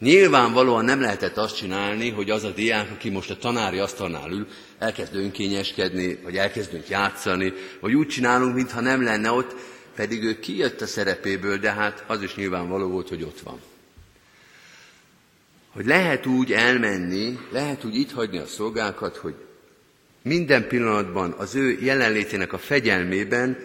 Nyilvánvalóan 0.00 0.84
nem 0.84 1.00
lehetett 1.00 1.36
azt 1.36 1.56
csinálni, 1.56 2.10
hogy 2.10 2.30
az 2.30 2.44
a 2.44 2.50
diák, 2.50 2.90
aki 2.90 3.08
most 3.08 3.30
a 3.30 3.36
tanári 3.36 3.78
asztalnál 3.78 4.30
ül, 4.30 4.46
elkezd 4.78 5.14
önkényeskedni, 5.14 6.18
vagy 6.22 6.36
elkezdünk 6.36 6.88
játszani, 6.88 7.52
vagy 7.80 7.94
úgy 7.94 8.06
csinálunk, 8.06 8.54
mintha 8.54 8.80
nem 8.80 9.02
lenne 9.02 9.30
ott, 9.30 9.54
pedig 9.94 10.24
ő 10.24 10.38
kijött 10.38 10.80
a 10.80 10.86
szerepéből, 10.86 11.58
de 11.58 11.72
hát 11.72 12.04
az 12.06 12.22
is 12.22 12.34
nyilvánvaló 12.34 12.88
volt, 12.88 13.08
hogy 13.08 13.22
ott 13.22 13.40
van. 13.40 13.60
Hogy 15.72 15.86
lehet 15.86 16.26
úgy 16.26 16.52
elmenni, 16.52 17.38
lehet 17.50 17.84
úgy 17.84 17.94
itt 17.94 18.12
hagyni 18.12 18.38
a 18.38 18.46
szolgákat, 18.46 19.16
hogy 19.16 19.34
minden 20.22 20.68
pillanatban 20.68 21.34
az 21.38 21.54
ő 21.54 21.78
jelenlétének 21.80 22.52
a 22.52 22.58
fegyelmében, 22.58 23.58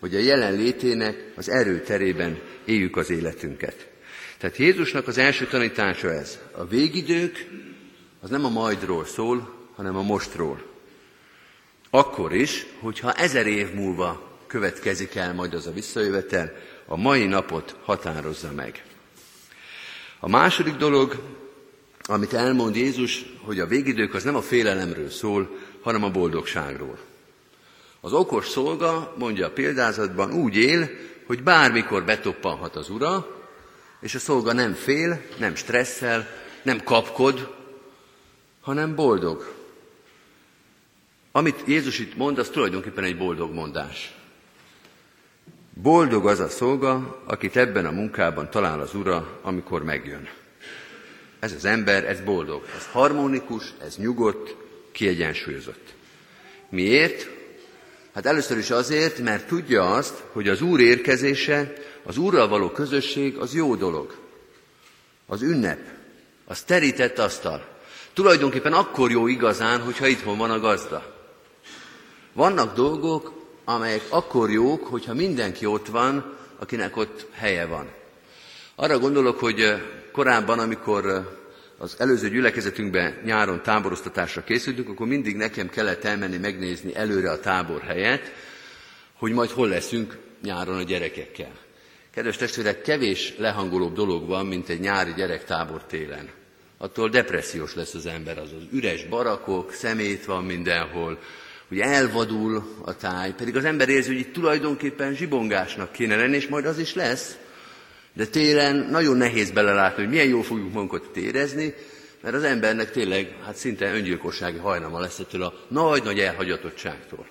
vagy 0.00 0.14
a 0.14 0.18
jelenlétének 0.18 1.32
az 1.36 1.48
erőterében 1.48 2.38
éljük 2.64 2.96
az 2.96 3.10
életünket. 3.10 3.91
Tehát 4.42 4.56
Jézusnak 4.56 5.08
az 5.08 5.18
első 5.18 5.46
tanítása 5.46 6.10
ez. 6.10 6.38
A 6.52 6.66
végidők 6.66 7.48
az 8.20 8.30
nem 8.30 8.44
a 8.44 8.48
majdról 8.48 9.04
szól, 9.04 9.54
hanem 9.74 9.96
a 9.96 10.02
mostról. 10.02 10.62
Akkor 11.90 12.34
is, 12.34 12.66
hogyha 12.80 13.12
ezer 13.12 13.46
év 13.46 13.74
múlva 13.74 14.38
következik 14.46 15.14
el 15.14 15.34
majd 15.34 15.54
az 15.54 15.66
a 15.66 15.72
visszajövetel, 15.72 16.52
a 16.86 16.96
mai 16.96 17.26
napot 17.26 17.76
határozza 17.82 18.52
meg. 18.52 18.84
A 20.20 20.28
második 20.28 20.74
dolog, 20.74 21.22
amit 22.02 22.32
elmond 22.32 22.76
Jézus, 22.76 23.24
hogy 23.44 23.60
a 23.60 23.66
végidők 23.66 24.14
az 24.14 24.22
nem 24.22 24.36
a 24.36 24.42
félelemről 24.42 25.10
szól, 25.10 25.58
hanem 25.82 26.04
a 26.04 26.10
boldogságról. 26.10 26.98
Az 28.00 28.12
okos 28.12 28.48
szolga, 28.48 29.14
mondja 29.18 29.46
a 29.46 29.52
példázatban, 29.52 30.32
úgy 30.32 30.56
él, 30.56 30.90
hogy 31.26 31.42
bármikor 31.42 32.04
betoppanhat 32.04 32.76
az 32.76 32.90
ura, 32.90 33.40
és 34.02 34.14
a 34.14 34.18
szolga 34.18 34.52
nem 34.52 34.72
fél, 34.72 35.20
nem 35.38 35.54
stresszel, 35.54 36.28
nem 36.62 36.82
kapkod, 36.82 37.54
hanem 38.60 38.94
boldog. 38.94 39.54
Amit 41.32 41.62
Jézus 41.66 41.98
itt 41.98 42.16
mond, 42.16 42.38
az 42.38 42.48
tulajdonképpen 42.48 43.04
egy 43.04 43.16
boldog 43.16 43.52
mondás. 43.52 44.14
Boldog 45.74 46.26
az 46.26 46.40
a 46.40 46.48
szolga, 46.48 47.22
akit 47.24 47.56
ebben 47.56 47.86
a 47.86 47.90
munkában 47.90 48.50
talál 48.50 48.80
az 48.80 48.94
Ura, 48.94 49.38
amikor 49.42 49.84
megjön. 49.84 50.28
Ez 51.38 51.52
az 51.52 51.64
ember, 51.64 52.04
ez 52.04 52.20
boldog, 52.20 52.64
ez 52.76 52.86
harmonikus, 52.86 53.72
ez 53.80 53.96
nyugodt, 53.96 54.56
kiegyensúlyozott. 54.92 55.94
Miért? 56.68 57.28
Hát 58.14 58.26
először 58.26 58.58
is 58.58 58.70
azért, 58.70 59.18
mert 59.18 59.46
tudja 59.46 59.90
azt, 59.90 60.22
hogy 60.32 60.48
az 60.48 60.60
Úr 60.60 60.80
érkezése, 60.80 61.72
az 62.04 62.16
Úrral 62.16 62.48
való 62.48 62.70
közösség 62.70 63.36
az 63.36 63.54
jó 63.54 63.74
dolog. 63.74 64.16
Az 65.26 65.42
ünnep, 65.42 65.78
az 66.44 66.62
terített 66.62 67.18
asztal. 67.18 67.66
Tulajdonképpen 68.12 68.72
akkor 68.72 69.10
jó 69.10 69.26
igazán, 69.26 69.80
hogyha 69.80 70.06
itthon 70.06 70.38
van 70.38 70.50
a 70.50 70.60
gazda. 70.60 71.16
Vannak 72.32 72.74
dolgok, 72.74 73.32
amelyek 73.64 74.02
akkor 74.08 74.50
jók, 74.50 74.86
hogyha 74.86 75.14
mindenki 75.14 75.66
ott 75.66 75.86
van, 75.86 76.36
akinek 76.58 76.96
ott 76.96 77.26
helye 77.32 77.66
van. 77.66 77.90
Arra 78.74 78.98
gondolok, 78.98 79.38
hogy 79.38 79.82
korábban, 80.12 80.58
amikor 80.58 81.30
az 81.78 81.94
előző 81.98 82.28
gyülekezetünkben 82.28 83.20
nyáron 83.24 83.62
táboroztatásra 83.62 84.44
készültünk, 84.44 84.88
akkor 84.88 85.06
mindig 85.06 85.36
nekem 85.36 85.68
kellett 85.68 86.04
elmenni 86.04 86.36
megnézni 86.36 86.94
előre 86.94 87.30
a 87.30 87.40
tábor 87.40 87.80
helyet, 87.80 88.32
hogy 89.18 89.32
majd 89.32 89.50
hol 89.50 89.68
leszünk 89.68 90.18
nyáron 90.42 90.76
a 90.76 90.82
gyerekekkel. 90.82 91.52
Kedves 92.12 92.36
testvérek, 92.36 92.82
kevés 92.82 93.34
lehangolóbb 93.38 93.94
dolog 93.94 94.26
van, 94.26 94.46
mint 94.46 94.68
egy 94.68 94.80
nyári 94.80 95.12
gyerektábor 95.16 95.84
télen. 95.84 96.28
Attól 96.78 97.08
depressziós 97.08 97.74
lesz 97.74 97.94
az 97.94 98.06
ember, 98.06 98.38
az 98.38 98.52
az 98.52 98.62
üres 98.72 99.04
barakok, 99.04 99.72
szemét 99.72 100.24
van 100.24 100.44
mindenhol, 100.44 101.18
hogy 101.68 101.78
elvadul 101.80 102.64
a 102.84 102.96
táj, 102.96 103.34
pedig 103.34 103.56
az 103.56 103.64
ember 103.64 103.88
érzi, 103.88 104.08
hogy 104.08 104.20
itt 104.20 104.32
tulajdonképpen 104.32 105.14
zsibongásnak 105.14 105.92
kéne 105.92 106.16
lenni, 106.16 106.36
és 106.36 106.48
majd 106.48 106.66
az 106.66 106.78
is 106.78 106.94
lesz, 106.94 107.36
de 108.12 108.26
télen 108.26 108.76
nagyon 108.90 109.16
nehéz 109.16 109.50
belelátni, 109.50 110.02
hogy 110.02 110.12
milyen 110.12 110.28
jól 110.28 110.42
fogjuk 110.42 110.72
magunkat 110.72 111.16
érezni, 111.16 111.74
mert 112.20 112.34
az 112.34 112.42
embernek 112.42 112.90
tényleg 112.90 113.36
hát 113.44 113.56
szinte 113.56 113.94
öngyilkossági 113.94 114.58
hajlama 114.58 115.00
lesz 115.00 115.18
ettől 115.18 115.42
a 115.42 115.54
nagy-nagy 115.68 116.18
elhagyatottságtól. 116.18 117.26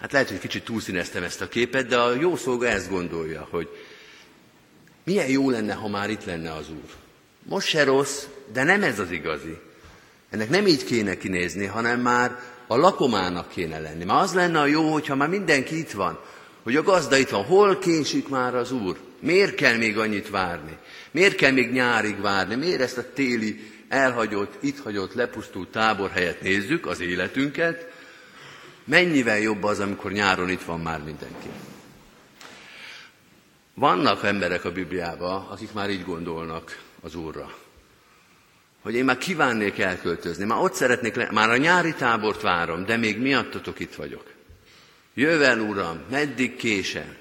Hát 0.00 0.12
lehet, 0.12 0.28
hogy 0.28 0.38
kicsit 0.38 0.64
túlszíneztem 0.64 1.22
ezt 1.22 1.40
a 1.40 1.48
képet, 1.48 1.86
de 1.86 1.98
a 1.98 2.14
jó 2.14 2.36
szolga 2.36 2.66
ezt 2.66 2.90
gondolja, 2.90 3.48
hogy 3.50 3.68
milyen 5.04 5.28
jó 5.28 5.50
lenne, 5.50 5.72
ha 5.74 5.88
már 5.88 6.10
itt 6.10 6.24
lenne 6.24 6.52
az 6.52 6.70
Úr. 6.70 6.90
Most 7.42 7.68
se 7.68 7.84
rossz, 7.84 8.24
de 8.52 8.62
nem 8.62 8.82
ez 8.82 8.98
az 8.98 9.10
igazi. 9.10 9.58
Ennek 10.30 10.48
nem 10.48 10.66
így 10.66 10.84
kéne 10.84 11.16
kinézni, 11.16 11.64
hanem 11.64 12.00
már 12.00 12.38
a 12.66 12.76
lakomának 12.76 13.48
kéne 13.48 13.78
lenni. 13.78 14.04
Már 14.04 14.22
az 14.22 14.34
lenne 14.34 14.60
a 14.60 14.66
jó, 14.66 14.92
hogyha 14.92 15.14
már 15.14 15.28
mindenki 15.28 15.78
itt 15.78 15.90
van, 15.90 16.20
hogy 16.62 16.76
a 16.76 16.82
gazda 16.82 17.16
itt 17.16 17.28
van. 17.28 17.44
Hol 17.44 17.78
késik 17.78 18.28
már 18.28 18.54
az 18.54 18.72
Úr? 18.72 18.98
Miért 19.18 19.54
kell 19.54 19.76
még 19.76 19.98
annyit 19.98 20.30
várni? 20.30 20.76
Miért 21.10 21.34
kell 21.34 21.52
még 21.52 21.72
nyárig 21.72 22.20
várni? 22.20 22.54
Miért 22.54 22.80
ezt 22.80 22.98
a 22.98 23.12
téli, 23.14 23.72
elhagyott, 23.88 24.54
itt 24.60 24.78
hagyott, 24.78 25.14
lepusztult 25.14 25.68
táborhelyet 25.68 26.40
nézzük, 26.40 26.86
az 26.86 27.00
életünket? 27.00 27.89
Mennyivel 28.84 29.38
jobb 29.38 29.64
az, 29.64 29.80
amikor 29.80 30.12
nyáron 30.12 30.50
itt 30.50 30.62
van 30.62 30.80
már 30.80 31.02
mindenki? 31.02 31.48
Vannak 33.74 34.24
emberek 34.24 34.64
a 34.64 34.72
Bibliában, 34.72 35.46
akik 35.46 35.72
már 35.72 35.90
így 35.90 36.04
gondolnak 36.04 36.82
az 37.00 37.14
Úrra 37.14 37.54
hogy 38.82 38.94
én 38.94 39.04
már 39.04 39.18
kívánnék 39.18 39.78
elköltözni, 39.78 40.44
már 40.44 40.62
ott 40.62 40.74
szeretnék, 40.74 41.14
le, 41.14 41.28
már 41.32 41.50
a 41.50 41.56
nyári 41.56 41.94
tábort 41.94 42.42
várom, 42.42 42.84
de 42.84 42.96
még 42.96 43.18
miattatok 43.18 43.80
itt 43.80 43.94
vagyok. 43.94 44.24
Jövel, 45.14 45.60
Uram, 45.60 46.00
meddig 46.10 46.56
késem? 46.56 47.16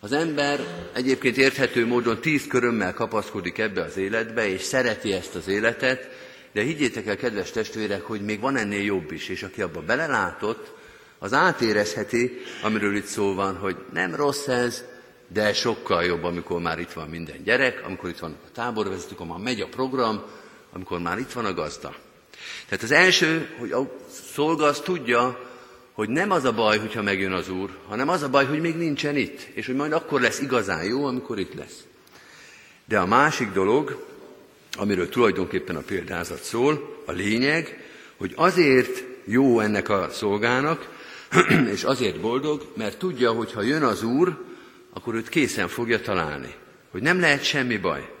Az 0.00 0.12
ember 0.12 0.60
egyébként 0.94 1.36
érthető 1.36 1.86
módon 1.86 2.20
tíz 2.20 2.46
körömmel 2.46 2.94
kapaszkodik 2.94 3.58
ebbe 3.58 3.82
az 3.82 3.96
életbe, 3.96 4.48
és 4.48 4.62
szereti 4.62 5.12
ezt 5.12 5.34
az 5.34 5.48
életet, 5.48 6.08
de 6.52 6.62
higgyétek 6.62 7.06
el, 7.06 7.16
kedves 7.16 7.50
testvérek, 7.50 8.02
hogy 8.02 8.20
még 8.20 8.40
van 8.40 8.56
ennél 8.56 8.82
jobb 8.82 9.12
is, 9.12 9.28
és 9.28 9.42
aki 9.42 9.62
abba 9.62 9.80
belelátott, 9.80 10.76
az 11.18 11.32
átérezheti, 11.32 12.38
amiről 12.62 12.96
itt 12.96 13.06
szó 13.06 13.34
van, 13.34 13.56
hogy 13.56 13.76
nem 13.92 14.14
rossz 14.14 14.46
ez, 14.46 14.84
de 15.28 15.52
sokkal 15.52 16.04
jobb, 16.04 16.24
amikor 16.24 16.60
már 16.60 16.78
itt 16.78 16.92
van 16.92 17.08
minden 17.08 17.42
gyerek, 17.44 17.82
amikor 17.86 18.08
itt 18.08 18.18
van 18.18 18.36
a 18.46 18.50
táborvezetők, 18.54 19.20
amikor 19.20 19.36
már 19.36 19.44
megy 19.44 19.60
a 19.60 19.68
program, 19.68 20.22
amikor 20.72 20.98
már 20.98 21.18
itt 21.18 21.32
van 21.32 21.44
a 21.44 21.54
gazda. 21.54 21.94
Tehát 22.68 22.84
az 22.84 22.90
első, 22.90 23.54
hogy 23.58 23.72
a 23.72 23.90
szolga 24.32 24.64
az 24.64 24.80
tudja, 24.80 25.48
hogy 25.92 26.08
nem 26.08 26.30
az 26.30 26.44
a 26.44 26.52
baj, 26.52 26.78
hogyha 26.78 27.02
megjön 27.02 27.32
az 27.32 27.48
Úr, 27.48 27.70
hanem 27.88 28.08
az 28.08 28.22
a 28.22 28.28
baj, 28.28 28.46
hogy 28.46 28.60
még 28.60 28.76
nincsen 28.76 29.16
itt, 29.16 29.40
és 29.40 29.66
hogy 29.66 29.74
majd 29.74 29.92
akkor 29.92 30.20
lesz 30.20 30.40
igazán 30.40 30.84
jó, 30.84 31.04
amikor 31.04 31.38
itt 31.38 31.54
lesz. 31.54 31.84
De 32.84 32.98
a 32.98 33.06
másik 33.06 33.52
dolog, 33.52 34.06
amiről 34.78 35.08
tulajdonképpen 35.08 35.76
a 35.76 35.80
példázat 35.80 36.42
szól, 36.42 37.02
a 37.06 37.12
lényeg, 37.12 37.84
hogy 38.16 38.32
azért 38.36 39.04
jó 39.24 39.60
ennek 39.60 39.88
a 39.88 40.08
szolgának, 40.12 40.88
és 41.74 41.82
azért 41.82 42.20
boldog, 42.20 42.72
mert 42.76 42.98
tudja, 42.98 43.32
hogy 43.32 43.52
ha 43.52 43.62
jön 43.62 43.82
az 43.82 44.02
Úr, 44.02 44.44
akkor 44.92 45.14
őt 45.14 45.28
készen 45.28 45.68
fogja 45.68 46.00
találni. 46.00 46.54
Hogy 46.90 47.02
nem 47.02 47.20
lehet 47.20 47.44
semmi 47.44 47.76
baj 47.76 48.16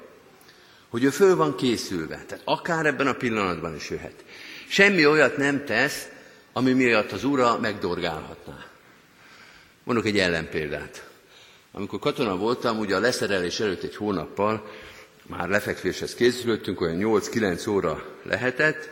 hogy 0.88 1.04
ő 1.04 1.10
föl 1.10 1.36
van 1.36 1.56
készülve. 1.56 2.24
Tehát 2.26 2.44
akár 2.44 2.86
ebben 2.86 3.06
a 3.06 3.12
pillanatban 3.12 3.74
is 3.74 3.90
jöhet. 3.90 4.24
Semmi 4.68 5.06
olyat 5.06 5.36
nem 5.36 5.64
tesz, 5.64 6.08
ami 6.52 6.72
miatt 6.72 7.12
az 7.12 7.24
ura 7.24 7.58
megdorgálhatná. 7.58 8.66
Mondok 9.84 10.06
egy 10.06 10.18
ellenpéldát. 10.18 11.08
Amikor 11.72 11.98
katona 11.98 12.36
voltam, 12.36 12.78
ugye 12.78 12.96
a 12.96 13.00
leszerelés 13.00 13.60
előtt 13.60 13.82
egy 13.82 13.96
hónappal 13.96 14.70
már 15.28 15.48
lefekvéshez 15.48 16.14
készülöttünk, 16.14 16.80
olyan 16.80 16.98
8-9 17.00 17.68
óra 17.68 18.04
lehetett, 18.22 18.90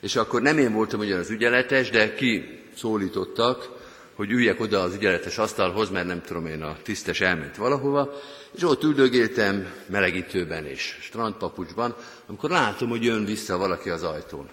és 0.00 0.16
akkor 0.16 0.42
nem 0.42 0.58
én 0.58 0.72
voltam 0.72 1.00
ugyan 1.00 1.18
az 1.18 1.30
ügyeletes, 1.30 1.90
de 1.90 2.14
ki 2.14 2.60
szólítottak, 2.76 3.80
hogy 4.14 4.30
üljek 4.30 4.60
oda 4.60 4.80
az 4.80 4.94
ügyeletes 4.94 5.38
asztalhoz, 5.38 5.90
mert 5.90 6.06
nem 6.06 6.22
tudom 6.22 6.46
én, 6.46 6.62
a 6.62 6.76
tisztes 6.82 7.20
elment 7.20 7.56
valahova, 7.56 8.20
és 8.56 8.62
ott 8.62 8.82
üldögéltem 8.82 9.72
melegítőben 9.86 10.66
és 10.66 10.98
strandpapucsban, 11.00 11.96
amikor 12.26 12.50
látom, 12.50 12.88
hogy 12.88 13.04
jön 13.04 13.24
vissza 13.24 13.56
valaki 13.56 13.90
az 13.90 14.02
ajtón. 14.02 14.48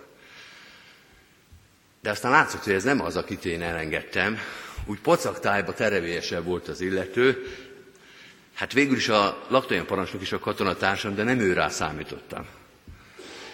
De 2.01 2.09
aztán 2.09 2.31
látszott, 2.31 2.63
hogy 2.63 2.73
ez 2.73 2.83
nem 2.83 3.01
az, 3.01 3.15
akit 3.15 3.45
én 3.45 3.61
elengedtem. 3.61 4.37
Úgy 4.85 4.99
pocaktájba 4.99 5.73
terevélyesebb 5.73 6.45
volt 6.45 6.67
az 6.67 6.81
illető. 6.81 7.45
Hát 8.59 8.73
végül 8.73 8.95
is 8.95 9.09
a 9.09 9.45
laktonyan 9.47 9.85
parancsnok 9.85 10.21
is 10.21 10.31
a 10.31 10.39
katonatársam, 10.39 11.15
de 11.15 11.23
nem 11.23 11.39
ő 11.39 11.65
számítottam. 11.69 12.45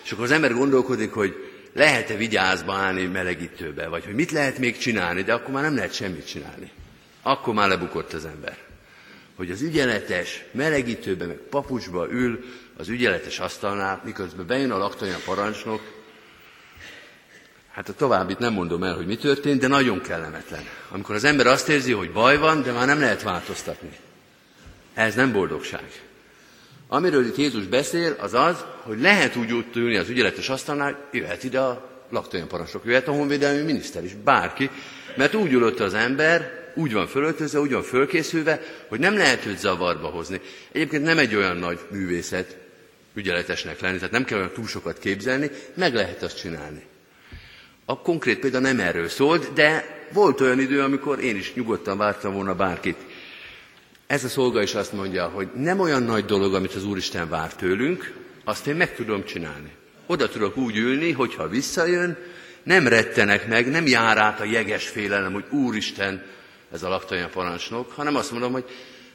És 0.04 0.12
akkor 0.12 0.24
az 0.24 0.32
ember 0.32 0.54
gondolkodik, 0.54 1.14
hogy 1.14 1.36
lehet-e 1.74 2.16
vigyázba 2.16 2.74
állni 2.74 3.06
melegítőbe, 3.06 3.88
vagy 3.88 4.06
hogy 4.06 4.14
mit 4.14 4.32
lehet 4.32 4.58
még 4.58 4.78
csinálni, 4.78 5.22
de 5.22 5.34
akkor 5.34 5.54
már 5.54 5.64
nem 5.64 5.76
lehet 5.76 5.94
semmit 5.94 6.28
csinálni. 6.28 6.72
akkor 7.22 7.54
már 7.54 7.68
lebukott 7.68 8.14
az 8.14 8.26
ember. 8.26 8.58
Hogy 9.36 9.52
az 9.52 9.62
ügyeletes, 9.62 10.44
melegítőben, 10.52 11.28
meg 11.28 11.38
papucsba 11.38 12.08
ül 12.12 12.46
az 12.78 12.90
ügyeletes 12.90 13.40
asztalnál, 13.40 14.02
miközben 14.06 14.48
bejön 14.48 14.72
a 14.72 14.78
laktanya 14.78 15.18
parancsnok, 15.26 15.82
Hát 17.72 17.90
a 17.90 17.94
továbbit 17.94 18.40
nem 18.40 18.54
mondom 18.54 18.84
el, 18.84 18.96
hogy 18.96 19.06
mi 19.06 19.18
történt, 19.18 19.60
de 19.60 19.68
nagyon 19.68 20.02
kellemetlen. 20.02 20.64
Amikor 20.90 21.16
az 21.16 21.24
ember 21.24 21.48
azt 21.48 21.70
érzi, 21.70 21.92
hogy 21.92 22.12
baj 22.12 22.38
van, 22.38 22.62
de 22.62 22.72
már 22.72 22.86
nem 22.86 23.00
lehet 23.00 23.22
változtatni. 23.22 23.90
Ez 24.96 25.16
nem 25.16 25.32
boldogság. 25.32 25.84
Amiről 26.88 27.26
itt 27.26 27.36
Jézus 27.36 27.66
beszél, 27.66 28.16
az 28.20 28.34
az, 28.34 28.66
hogy 28.82 29.02
lehet 29.02 29.36
úgy 29.36 29.54
ott 29.54 29.76
ülni 29.76 29.96
az 29.96 30.10
ügyeletes 30.10 30.50
asztalnál, 30.50 31.10
jöhet 31.12 31.44
ide 31.44 31.60
a 31.60 31.90
laktanya 32.10 32.46
parancsok, 32.46 32.86
jöhet 32.86 33.08
a 33.08 33.12
honvédelmi 33.12 33.62
miniszter 33.62 34.04
is, 34.04 34.14
bárki, 34.24 34.70
mert 35.16 35.36
úgy 35.36 35.52
ülött 35.52 35.80
az 35.80 35.94
ember, 35.94 36.64
úgy 36.76 36.94
van 36.94 37.08
fölöltözve, 37.08 37.60
úgy 37.60 37.72
van 37.72 37.84
fölkészülve, 37.84 38.62
hogy 38.88 39.00
nem 39.00 39.18
lehet 39.18 39.46
őt 39.46 39.60
zavarba 39.60 40.08
hozni. 40.08 40.42
Egyébként 40.72 41.04
nem 41.04 41.18
egy 41.18 41.36
olyan 41.36 41.58
nagy 41.58 41.80
művészet 41.92 42.58
ügyeletesnek 43.14 43.80
lenni, 43.80 43.96
tehát 43.96 44.12
nem 44.12 44.26
kell 44.26 44.38
olyan 44.38 44.52
túl 44.52 44.68
sokat 44.68 45.00
képzelni, 45.00 45.50
meg 45.74 45.94
lehet 45.94 46.24
azt 46.24 46.40
csinálni. 46.40 46.84
A 47.86 48.00
konkrét 48.00 48.40
példa 48.40 48.60
nem 48.60 48.80
erről 48.80 49.08
szólt, 49.08 49.54
de 49.54 49.86
volt 50.12 50.42
olyan 50.42 50.60
idő, 50.60 50.82
amikor 50.82 51.24
én 51.24 51.36
is 51.36 51.54
nyugodtan 51.54 51.98
vártam 51.98 52.34
volna 52.34 52.56
bárkit. 52.56 52.98
Ez 54.08 54.24
a 54.24 54.28
szolga 54.28 54.62
is 54.62 54.74
azt 54.74 54.94
mondja, 54.94 55.28
hogy 55.28 55.48
nem 55.56 55.80
olyan 55.80 56.04
nagy 56.04 56.26
dolog, 56.26 56.54
amit 56.54 56.74
az 56.74 56.86
Úristen 56.86 57.30
vár 57.30 57.56
tőlünk, 57.56 58.14
azt 58.44 58.68
én 58.68 58.76
meg 58.76 58.96
tudom 58.96 59.26
csinálni. 59.26 59.72
Oda 60.06 60.30
tudok 60.30 60.58
úgy 60.58 60.78
ülni, 60.78 61.12
hogyha 61.12 61.48
visszajön, 61.48 62.18
nem 62.64 62.88
rettenek 62.88 63.48
meg, 63.48 63.70
nem 63.70 63.88
jár 63.88 64.18
át 64.18 64.40
a 64.40 64.44
jeges 64.44 64.88
félelem, 64.88 65.34
hogy 65.34 65.46
Úristen, 65.50 66.26
ez 66.72 66.84
a 66.84 66.90
laktanya 66.90 67.28
parancsnok, 67.28 67.92
hanem 67.92 68.16
azt 68.16 68.32
mondom, 68.32 68.52
hogy 68.52 68.66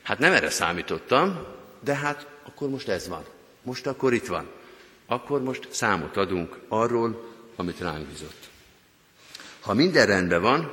hát 0.03 0.19
nem 0.19 0.33
erre 0.33 0.51
számítottam, 0.51 1.47
de 1.81 1.95
hát 1.95 2.27
akkor 2.47 2.69
most 2.69 2.89
ez 2.89 3.09
van. 3.09 3.25
Most 3.63 3.87
akkor 3.87 4.13
itt 4.13 4.27
van. 4.27 4.49
Akkor 5.07 5.43
most 5.43 5.69
számot 5.71 6.17
adunk 6.17 6.59
arról, 6.69 7.33
amit 7.57 7.81
ránk 7.81 8.07
bizott. 8.07 8.49
Ha 9.61 9.75
minden 9.75 10.07
rendben 10.07 10.43
van, 10.43 10.73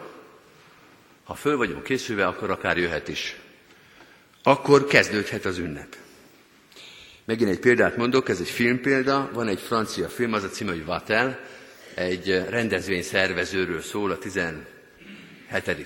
ha 1.23 1.33
föl 1.33 1.57
vagyunk 1.57 1.83
készülve, 1.83 2.27
akkor 2.27 2.51
akár 2.51 2.77
jöhet 2.77 3.07
is. 3.07 3.39
Akkor 4.47 4.85
kezdődhet 4.85 5.45
az 5.45 5.57
ünnep. 5.57 5.95
Megint 7.25 7.49
egy 7.49 7.59
példát 7.59 7.97
mondok, 7.97 8.29
ez 8.29 8.39
egy 8.39 8.49
filmpélda, 8.49 9.29
van 9.33 9.47
egy 9.47 9.59
francia 9.59 10.09
film, 10.09 10.33
az 10.33 10.43
a 10.43 10.49
címe, 10.49 10.71
hogy 10.71 10.85
Vatel, 10.85 11.39
egy 11.93 12.45
rendezvény 12.49 13.03
szervezőről 13.03 13.81
szól 13.81 14.11
a 14.11 14.17
17. 14.17 14.65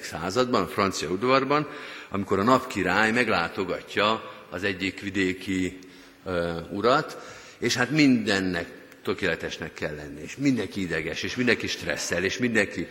században, 0.01 0.61
a 0.61 0.67
francia 0.67 1.09
udvarban, 1.09 1.67
amikor 2.09 2.39
a 2.39 2.43
napkirály 2.43 3.11
meglátogatja 3.11 4.31
az 4.49 4.63
egyik 4.63 4.99
vidéki 4.99 5.79
uh, 6.23 6.71
urat, 6.71 7.17
és 7.57 7.75
hát 7.75 7.89
mindennek 7.89 8.67
tökéletesnek 9.03 9.73
kell 9.73 9.95
lenni, 9.95 10.21
és 10.21 10.35
mindenki 10.37 10.81
ideges, 10.81 11.23
és 11.23 11.35
mindenki 11.35 11.67
stresszel, 11.67 12.23
és 12.23 12.37
mindenki 12.37 12.87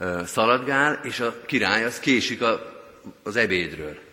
uh, 0.00 0.24
szaladgál, 0.24 1.00
és 1.02 1.20
a 1.20 1.40
király 1.46 1.84
az 1.84 2.00
késik 2.00 2.42
a, 2.42 2.82
az 3.22 3.36
ebédről. 3.36 4.06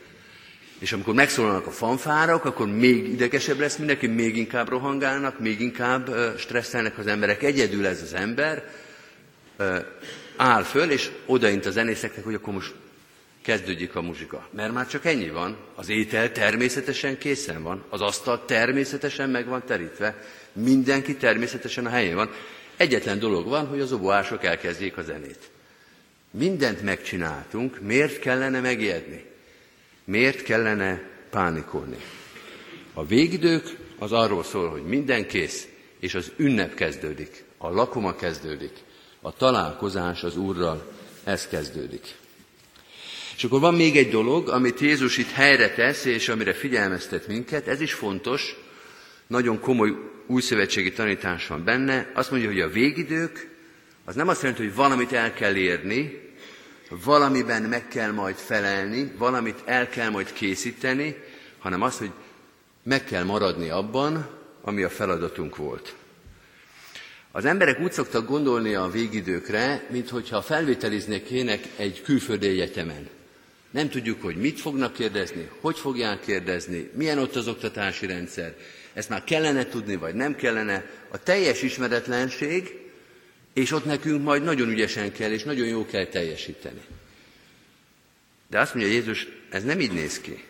És 0.79 0.91
amikor 0.91 1.13
megszólalnak 1.13 1.67
a 1.67 1.71
fanfárok, 1.71 2.45
akkor 2.45 2.67
még 2.67 3.09
idegesebb 3.09 3.59
lesz 3.59 3.77
mindenki, 3.77 4.07
még 4.07 4.37
inkább 4.37 4.69
rohangálnak, 4.69 5.39
még 5.39 5.59
inkább 5.59 6.09
stresszelnek 6.37 6.97
az 6.97 7.07
emberek. 7.07 7.43
Egyedül 7.43 7.85
ez 7.85 8.01
az 8.01 8.13
ember 8.13 8.71
áll 10.35 10.63
föl, 10.63 10.91
és 10.91 11.09
odaint 11.25 11.65
a 11.65 11.71
zenészeknek, 11.71 12.23
hogy 12.23 12.33
akkor 12.33 12.53
most 12.53 12.73
kezdődik 13.41 13.95
a 13.95 14.01
muzsika. 14.01 14.47
Mert 14.51 14.73
már 14.73 14.87
csak 14.87 15.05
ennyi 15.05 15.29
van, 15.29 15.57
az 15.75 15.89
étel 15.89 16.31
természetesen 16.31 17.17
készen 17.17 17.63
van, 17.63 17.83
az 17.89 18.01
asztal 18.01 18.45
természetesen 18.45 19.29
meg 19.29 19.47
van 19.47 19.63
terítve, 19.65 20.15
Mindenki 20.55 21.15
természetesen 21.15 21.85
a 21.85 21.89
helyén 21.89 22.15
van. 22.15 22.29
Egyetlen 22.77 23.19
dolog 23.19 23.47
van, 23.47 23.67
hogy 23.67 23.79
az 23.79 23.91
oboások 23.91 24.43
elkezdjék 24.43 24.97
a 24.97 25.01
zenét. 25.01 25.49
Mindent 26.31 26.81
megcsináltunk, 26.81 27.81
miért 27.81 28.19
kellene 28.19 28.59
megijedni? 28.59 29.25
Miért 30.05 30.43
kellene 30.43 31.09
pánikolni? 31.29 31.97
A 32.93 33.05
végidők 33.05 33.77
az 33.99 34.11
arról 34.11 34.43
szól, 34.43 34.69
hogy 34.69 34.83
minden 34.83 35.27
kész, 35.27 35.67
és 35.99 36.15
az 36.15 36.31
ünnep 36.37 36.73
kezdődik, 36.73 37.43
a 37.57 37.69
lakoma 37.69 38.15
kezdődik, 38.15 38.71
a 39.21 39.33
találkozás 39.33 40.23
az 40.23 40.37
Úrral, 40.37 40.91
ez 41.23 41.47
kezdődik. 41.47 42.15
És 43.35 43.43
akkor 43.43 43.59
van 43.59 43.73
még 43.73 43.97
egy 43.97 44.09
dolog, 44.09 44.49
amit 44.49 44.79
Jézus 44.79 45.17
itt 45.17 45.31
helyre 45.31 45.73
tesz, 45.73 46.05
és 46.05 46.29
amire 46.29 46.53
figyelmeztet 46.53 47.27
minket, 47.27 47.67
ez 47.67 47.81
is 47.81 47.93
fontos, 47.93 48.55
nagyon 49.27 49.59
komoly 49.59 49.91
újszövetségi 50.27 50.91
tanítás 50.91 51.47
van 51.47 51.63
benne, 51.63 52.11
azt 52.13 52.31
mondja, 52.31 52.49
hogy 52.49 52.61
a 52.61 52.69
végidők, 52.69 53.49
az 54.05 54.15
nem 54.15 54.27
azt 54.27 54.41
jelenti, 54.41 54.63
hogy 54.63 54.75
valamit 54.75 55.11
el 55.11 55.33
kell 55.33 55.55
érni, 55.55 56.24
valamiben 56.89 57.61
meg 57.61 57.87
kell 57.87 58.11
majd 58.11 58.35
felelni, 58.35 59.13
valamit 59.17 59.61
el 59.65 59.89
kell 59.89 60.09
majd 60.09 60.33
készíteni, 60.33 61.15
hanem 61.59 61.81
azt, 61.81 61.97
hogy 61.97 62.11
meg 62.83 63.03
kell 63.03 63.23
maradni 63.23 63.69
abban, 63.69 64.29
ami 64.61 64.83
a 64.83 64.89
feladatunk 64.89 65.55
volt. 65.55 65.95
Az 67.31 67.45
emberek 67.45 67.79
úgy 67.79 67.91
szoktak 67.91 68.27
gondolni 68.27 68.73
a 68.73 68.89
végidőkre, 68.89 69.87
mintha 69.89 70.41
felvételiznék 70.41 71.23
kének 71.23 71.67
egy 71.75 72.01
külföldi 72.01 72.47
egyetemen. 72.47 73.09
Nem 73.71 73.89
tudjuk, 73.89 74.21
hogy 74.21 74.35
mit 74.35 74.59
fognak 74.59 74.93
kérdezni, 74.93 75.49
hogy 75.61 75.77
fogják 75.77 76.19
kérdezni, 76.19 76.89
milyen 76.93 77.17
ott 77.17 77.35
az 77.35 77.47
oktatási 77.47 78.05
rendszer, 78.05 78.55
ezt 78.93 79.09
már 79.09 79.23
kellene 79.23 79.67
tudni, 79.67 79.95
vagy 79.95 80.15
nem 80.15 80.35
kellene, 80.35 80.85
a 81.11 81.23
teljes 81.23 81.61
ismeretlenség, 81.61 82.84
és 83.55 83.71
ott 83.71 83.85
nekünk 83.85 84.23
majd 84.23 84.43
nagyon 84.43 84.69
ügyesen 84.69 85.11
kell, 85.11 85.31
és 85.31 85.43
nagyon 85.43 85.67
jó 85.67 85.85
kell 85.85 86.05
teljesíteni. 86.05 86.81
De 88.47 88.59
azt 88.59 88.73
mondja 88.73 88.93
Jézus, 88.93 89.27
ez 89.49 89.63
nem 89.63 89.79
így 89.79 89.91
néz 89.91 90.19
ki. 90.19 90.43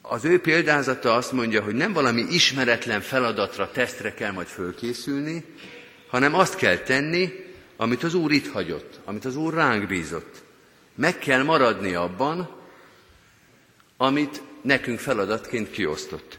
Az 0.00 0.24
ő 0.24 0.40
példázata 0.40 1.14
azt 1.14 1.32
mondja, 1.32 1.62
hogy 1.62 1.74
nem 1.74 1.92
valami 1.92 2.22
ismeretlen 2.30 3.00
feladatra, 3.00 3.70
tesztre 3.70 4.14
kell 4.14 4.32
majd 4.32 4.46
fölkészülni, 4.46 5.44
hanem 6.08 6.34
azt 6.34 6.56
kell 6.56 6.76
tenni, 6.76 7.32
amit 7.76 8.02
az 8.02 8.14
Úr 8.14 8.32
itt 8.32 8.48
hagyott, 8.48 9.00
amit 9.04 9.24
az 9.24 9.36
Úr 9.36 9.54
ránk 9.54 9.86
bízott. 9.86 10.42
Meg 10.94 11.18
kell 11.18 11.42
maradni 11.42 11.94
abban, 11.94 12.56
amit 13.96 14.42
nekünk 14.62 14.98
feladatként 14.98 15.70
kiosztott. 15.70 16.38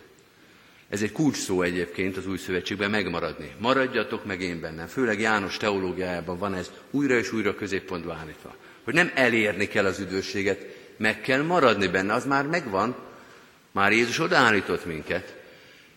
Ez 0.89 1.01
egy 1.01 1.11
kulcs 1.11 1.37
szó 1.37 1.61
egyébként 1.61 2.17
az 2.17 2.27
új 2.27 2.37
szövetségben 2.37 2.89
megmaradni. 2.89 3.51
Maradjatok 3.57 4.25
meg 4.25 4.41
én 4.41 4.59
bennem. 4.59 4.87
Főleg 4.87 5.19
János 5.19 5.57
teológiájában 5.57 6.37
van 6.37 6.53
ez 6.53 6.71
újra 6.91 7.17
és 7.17 7.33
újra 7.33 7.55
középpontba 7.55 8.13
állítva. 8.13 8.55
Hogy 8.83 8.93
nem 8.93 9.11
elérni 9.15 9.67
kell 9.67 9.85
az 9.85 9.99
üdvösséget, 9.99 10.65
meg 10.97 11.21
kell 11.21 11.41
maradni 11.41 11.87
benne, 11.87 12.13
az 12.13 12.25
már 12.25 12.45
megvan. 12.45 12.95
Már 13.71 13.91
Jézus 13.91 14.19
odaállított 14.19 14.85
minket. 14.85 15.35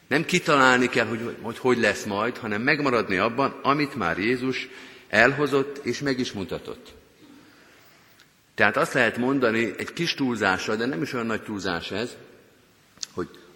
Nem 0.06 0.24
kitalálni 0.24 0.88
kell, 0.88 1.06
hogy, 1.06 1.36
hogy 1.40 1.58
hogy 1.58 1.78
lesz 1.78 2.04
majd, 2.04 2.36
hanem 2.36 2.62
megmaradni 2.62 3.16
abban, 3.16 3.58
amit 3.62 3.94
már 3.94 4.18
Jézus 4.18 4.68
elhozott 5.08 5.84
és 5.84 6.00
meg 6.00 6.18
is 6.18 6.32
mutatott. 6.32 6.92
Tehát 8.54 8.76
azt 8.76 8.92
lehet 8.92 9.16
mondani 9.16 9.74
egy 9.76 9.92
kis 9.92 10.14
túlzással, 10.14 10.76
de 10.76 10.86
nem 10.86 11.02
is 11.02 11.12
olyan 11.12 11.26
nagy 11.26 11.42
túlzás 11.42 11.90
ez, 11.90 12.16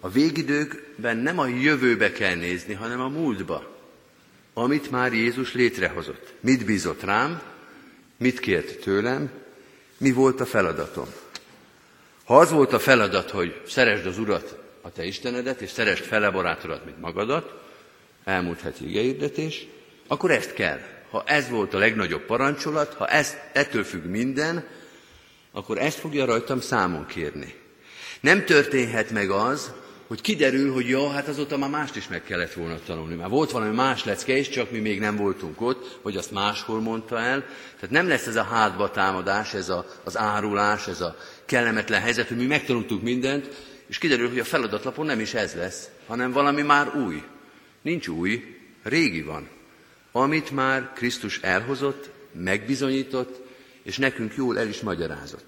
a 0.05 0.09
végidőkben 0.09 1.17
nem 1.17 1.39
a 1.39 1.47
jövőbe 1.47 2.11
kell 2.11 2.35
nézni, 2.35 2.73
hanem 2.73 3.01
a 3.01 3.07
múltba, 3.07 3.77
amit 4.53 4.91
már 4.91 5.13
Jézus 5.13 5.53
létrehozott. 5.53 6.33
Mit 6.39 6.65
bízott 6.65 7.03
rám, 7.03 7.41
mit 8.17 8.39
kért 8.39 8.79
tőlem, 8.79 9.29
mi 9.97 10.11
volt 10.11 10.41
a 10.41 10.45
feladatom. 10.45 11.05
Ha 12.25 12.37
az 12.37 12.51
volt 12.51 12.73
a 12.73 12.79
feladat, 12.79 13.29
hogy 13.29 13.61
szeresd 13.67 14.05
az 14.05 14.19
Urat, 14.19 14.57
a 14.81 14.91
te 14.91 15.05
Istenedet, 15.05 15.61
és 15.61 15.69
szeresd 15.69 16.03
fele 16.03 16.29
barátodat, 16.29 16.85
mint 16.85 17.01
magadat, 17.01 17.53
elmúlt 18.23 18.61
heti 18.61 18.89
igehirdetés, 18.89 19.67
akkor 20.07 20.31
ezt 20.31 20.53
kell. 20.53 20.79
Ha 21.09 21.23
ez 21.25 21.49
volt 21.49 21.73
a 21.73 21.77
legnagyobb 21.77 22.25
parancsolat, 22.25 22.93
ha 22.93 23.07
ez, 23.07 23.35
ettől 23.53 23.83
függ 23.83 24.03
minden, 24.03 24.67
akkor 25.51 25.77
ezt 25.77 25.99
fogja 25.99 26.25
rajtam 26.25 26.59
számon 26.59 27.05
kérni. 27.05 27.55
Nem 28.19 28.45
történhet 28.45 29.11
meg 29.11 29.29
az, 29.29 29.73
hogy 30.07 30.21
kiderül, 30.21 30.73
hogy 30.73 30.87
jó, 30.87 31.07
hát 31.07 31.27
azóta 31.27 31.57
már 31.57 31.69
mást 31.69 31.95
is 31.95 32.07
meg 32.07 32.23
kellett 32.23 32.53
volna 32.53 32.79
tanulni. 32.85 33.15
Már 33.15 33.29
volt 33.29 33.51
valami 33.51 33.75
más 33.75 34.03
lecke 34.03 34.37
is, 34.37 34.49
csak 34.49 34.71
mi 34.71 34.79
még 34.79 34.99
nem 34.99 35.15
voltunk 35.15 35.61
ott, 35.61 35.99
vagy 36.01 36.17
azt 36.17 36.31
máshol 36.31 36.79
mondta 36.79 37.19
el. 37.19 37.45
Tehát 37.75 37.89
nem 37.89 38.07
lesz 38.07 38.27
ez 38.27 38.35
a 38.35 38.43
hátba 38.43 38.91
támadás, 38.91 39.53
ez 39.53 39.69
a, 39.69 39.85
az 40.03 40.17
árulás, 40.17 40.87
ez 40.87 41.01
a 41.01 41.17
kellemetlen 41.45 42.01
helyzet, 42.01 42.27
hogy 42.27 42.37
mi 42.37 42.45
megtanultuk 42.45 43.01
mindent, 43.01 43.49
és 43.87 43.97
kiderül, 43.97 44.29
hogy 44.29 44.39
a 44.39 44.43
feladatlapon 44.43 45.05
nem 45.05 45.19
is 45.19 45.33
ez 45.33 45.53
lesz, 45.53 45.89
hanem 46.07 46.31
valami 46.31 46.61
már 46.61 46.95
új. 46.95 47.23
Nincs 47.81 48.07
új, 48.07 48.57
régi 48.83 49.21
van. 49.21 49.49
Amit 50.11 50.51
már 50.51 50.91
Krisztus 50.95 51.39
elhozott, 51.41 52.09
megbizonyított, 52.31 53.39
és 53.83 53.97
nekünk 53.97 54.35
jól 54.35 54.59
el 54.59 54.67
is 54.67 54.79
magyarázott. 54.79 55.45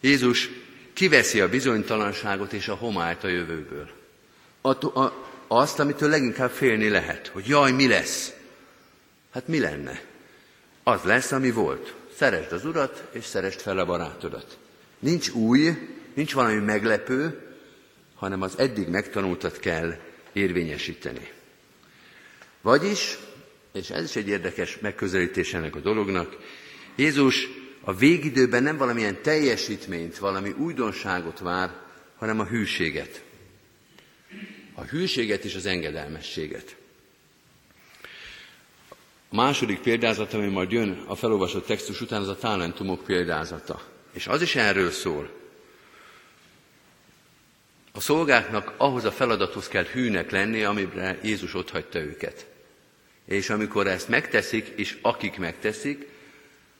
Jézus 0.00 0.50
kiveszi 0.96 1.40
a 1.40 1.48
bizonytalanságot 1.48 2.52
és 2.52 2.68
a 2.68 2.74
homályt 2.74 3.24
a 3.24 3.28
jövőből. 3.28 3.88
A, 4.60 5.00
a, 5.00 5.26
azt, 5.46 5.78
amitől 5.78 6.08
leginkább 6.08 6.50
félni 6.50 6.88
lehet, 6.88 7.26
hogy 7.26 7.46
jaj, 7.46 7.72
mi 7.72 7.88
lesz? 7.88 8.32
Hát 9.32 9.48
mi 9.48 9.58
lenne? 9.58 10.02
Az 10.82 11.02
lesz, 11.02 11.32
ami 11.32 11.50
volt. 11.50 11.94
Szeresd 12.16 12.52
az 12.52 12.64
urat, 12.64 13.08
és 13.12 13.24
szeresd 13.24 13.60
fel 13.60 13.78
a 13.78 13.84
barátodat. 13.84 14.58
Nincs 14.98 15.28
új, 15.28 15.88
nincs 16.14 16.32
valami 16.32 16.60
meglepő, 16.60 17.40
hanem 18.14 18.42
az 18.42 18.58
eddig 18.58 18.88
megtanultat 18.88 19.58
kell 19.58 19.96
érvényesíteni. 20.32 21.32
Vagyis, 22.60 23.18
és 23.72 23.90
ez 23.90 24.04
is 24.04 24.16
egy 24.16 24.28
érdekes 24.28 24.78
megközelítés 24.78 25.54
ennek 25.54 25.74
a 25.74 25.80
dolognak, 25.80 26.36
Jézus 26.94 27.48
a 27.88 27.94
végidőben 27.94 28.62
nem 28.62 28.76
valamilyen 28.76 29.22
teljesítményt, 29.22 30.18
valami 30.18 30.50
újdonságot 30.50 31.38
vár, 31.38 31.70
hanem 32.16 32.40
a 32.40 32.44
hűséget. 32.44 33.22
A 34.74 34.82
hűséget 34.82 35.44
és 35.44 35.54
az 35.54 35.66
engedelmességet. 35.66 36.76
A 39.28 39.34
második 39.34 39.78
példázat, 39.78 40.34
ami 40.34 40.46
majd 40.46 40.72
jön 40.72 41.04
a 41.06 41.14
felolvasott 41.14 41.66
textus 41.66 42.00
után, 42.00 42.20
az 42.20 42.28
a 42.28 42.36
talentumok 42.36 43.04
példázata. 43.04 43.82
És 44.12 44.26
az 44.26 44.42
is 44.42 44.54
erről 44.54 44.90
szól. 44.90 45.30
A 47.92 48.00
szolgáknak 48.00 48.74
ahhoz 48.76 49.04
a 49.04 49.12
feladathoz 49.12 49.68
kell 49.68 49.84
hűnek 49.84 50.30
lenni, 50.30 50.62
amire 50.62 51.18
Jézus 51.22 51.54
ott 51.54 51.70
hagyta 51.70 51.98
őket. 51.98 52.46
És 53.24 53.50
amikor 53.50 53.86
ezt 53.86 54.08
megteszik, 54.08 54.72
és 54.76 54.98
akik 55.02 55.38
megteszik, 55.38 56.14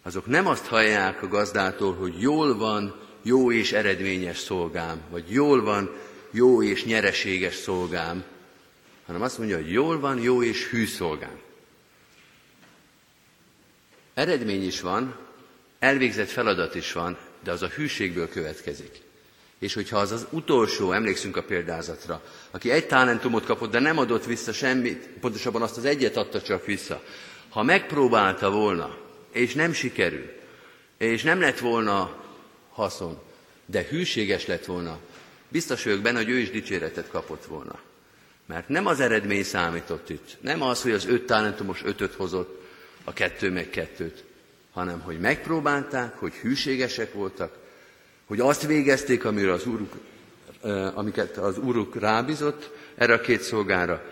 azok 0.07 0.27
nem 0.27 0.47
azt 0.47 0.67
hallják 0.67 1.23
a 1.23 1.29
gazdától, 1.29 1.95
hogy 1.95 2.21
jól 2.21 2.57
van, 2.57 3.01
jó 3.23 3.53
és 3.53 3.73
eredményes 3.73 4.39
szolgám, 4.39 5.01
vagy 5.11 5.25
jól 5.31 5.63
van, 5.63 5.91
jó 6.31 6.63
és 6.63 6.85
nyereséges 6.85 7.55
szolgám, 7.55 8.25
hanem 9.07 9.23
azt 9.23 9.39
mondja, 9.39 9.57
hogy 9.57 9.73
jól 9.73 10.01
van, 10.01 10.21
jó 10.21 10.43
és 10.43 10.69
hű 10.69 10.87
szolgám. 10.87 11.39
Eredmény 14.15 14.67
is 14.67 14.81
van, 14.81 15.17
elvégzett 15.79 16.29
feladat 16.29 16.75
is 16.75 16.93
van, 16.93 17.19
de 17.45 17.51
az 17.51 17.63
a 17.63 17.69
hűségből 17.69 18.29
következik. 18.29 19.01
És 19.59 19.75
hogyha 19.75 19.99
az 19.99 20.13
az 20.13 20.27
utolsó, 20.31 20.93
emlékszünk 20.93 21.37
a 21.37 21.43
példázatra, 21.43 22.23
aki 22.51 22.71
egy 22.71 22.87
talentumot 22.87 23.45
kapott, 23.45 23.71
de 23.71 23.79
nem 23.79 23.99
adott 23.99 24.25
vissza 24.25 24.53
semmit, 24.53 25.09
pontosabban 25.21 25.63
azt 25.63 25.77
az 25.77 25.85
egyet 25.85 26.17
adta 26.17 26.43
csak 26.43 26.65
vissza, 26.65 27.03
ha 27.49 27.63
megpróbálta 27.63 28.51
volna, 28.51 29.05
és 29.37 29.55
nem 29.55 29.73
sikerül, 29.73 30.33
és 30.99 31.23
nem 31.23 31.41
lett 31.41 31.59
volna 31.59 32.25
haszon, 32.71 33.19
de 33.67 33.87
hűséges 33.89 34.47
lett 34.47 34.65
volna, 34.65 34.99
biztos 35.49 35.85
vagyok 35.85 36.01
benne, 36.01 36.17
hogy 36.17 36.29
ő 36.29 36.39
is 36.39 36.51
dicséretet 36.51 37.09
kapott 37.09 37.45
volna. 37.45 37.79
Mert 38.47 38.69
nem 38.69 38.87
az 38.87 39.01
eredmény 39.01 39.45
számított 39.45 40.11
itt, 40.11 40.37
nem 40.41 40.63
az, 40.63 40.83
hogy 40.83 40.93
az 40.93 41.07
öt 41.07 41.27
talentumos 41.27 41.83
ötöt 41.85 42.15
hozott, 42.15 42.65
a 43.05 43.13
kettő 43.13 43.51
meg 43.51 43.71
kettőt, 43.71 44.25
hanem 44.73 45.01
hogy 45.01 45.21
megpróbálták, 45.21 46.19
hogy 46.19 46.33
hűségesek 46.33 47.13
voltak, 47.13 47.57
hogy 48.25 48.41
azt 48.41 48.67
végezték, 48.67 49.25
amire 49.25 49.53
az 49.53 49.67
úruk, 49.67 49.93
amiket 50.95 51.37
az 51.37 51.59
úruk 51.59 52.01
rábízott 52.01 52.71
erre 52.95 53.15
a 53.15 53.21
két 53.21 53.43
szolgára, 53.43 54.05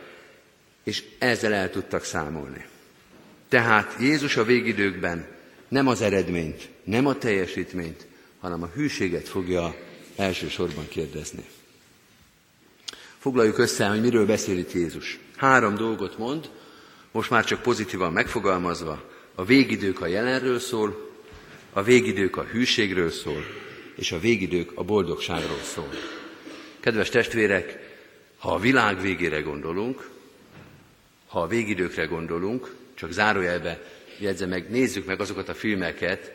és 0.82 1.04
ezzel 1.18 1.52
el 1.52 1.70
tudtak 1.70 2.04
számolni. 2.04 2.66
Tehát 3.54 3.96
Jézus 4.00 4.36
a 4.36 4.44
végidőkben 4.44 5.26
nem 5.68 5.86
az 5.86 6.00
eredményt, 6.00 6.68
nem 6.84 7.06
a 7.06 7.18
teljesítményt, 7.18 8.06
hanem 8.40 8.62
a 8.62 8.70
hűséget 8.74 9.28
fogja 9.28 9.74
elsősorban 10.16 10.88
kérdezni. 10.88 11.44
Foglaljuk 13.18 13.58
össze, 13.58 13.86
hogy 13.86 14.00
miről 14.00 14.26
beszél 14.26 14.58
itt 14.58 14.72
Jézus. 14.72 15.18
Három 15.36 15.74
dolgot 15.74 16.18
mond, 16.18 16.50
most 17.10 17.30
már 17.30 17.44
csak 17.44 17.62
pozitívan 17.62 18.12
megfogalmazva, 18.12 19.10
a 19.34 19.44
végidők 19.44 20.00
a 20.00 20.06
jelenről 20.06 20.58
szól, 20.58 21.10
a 21.72 21.82
végidők 21.82 22.36
a 22.36 22.44
hűségről 22.44 23.10
szól, 23.10 23.44
és 23.96 24.12
a 24.12 24.18
végidők 24.18 24.70
a 24.74 24.84
boldogságról 24.84 25.60
szól. 25.74 25.90
Kedves 26.80 27.08
testvérek, 27.08 27.96
ha 28.38 28.54
a 28.54 28.58
világ 28.58 29.00
végére 29.00 29.40
gondolunk, 29.40 30.08
ha 31.26 31.40
a 31.40 31.46
végidőkre 31.46 32.04
gondolunk, 32.04 32.82
csak 32.94 33.12
zárójelbe 33.12 33.80
jegyze 34.18 34.46
meg, 34.46 34.70
nézzük 34.70 35.06
meg 35.06 35.20
azokat 35.20 35.48
a 35.48 35.54
filmeket, 35.54 36.32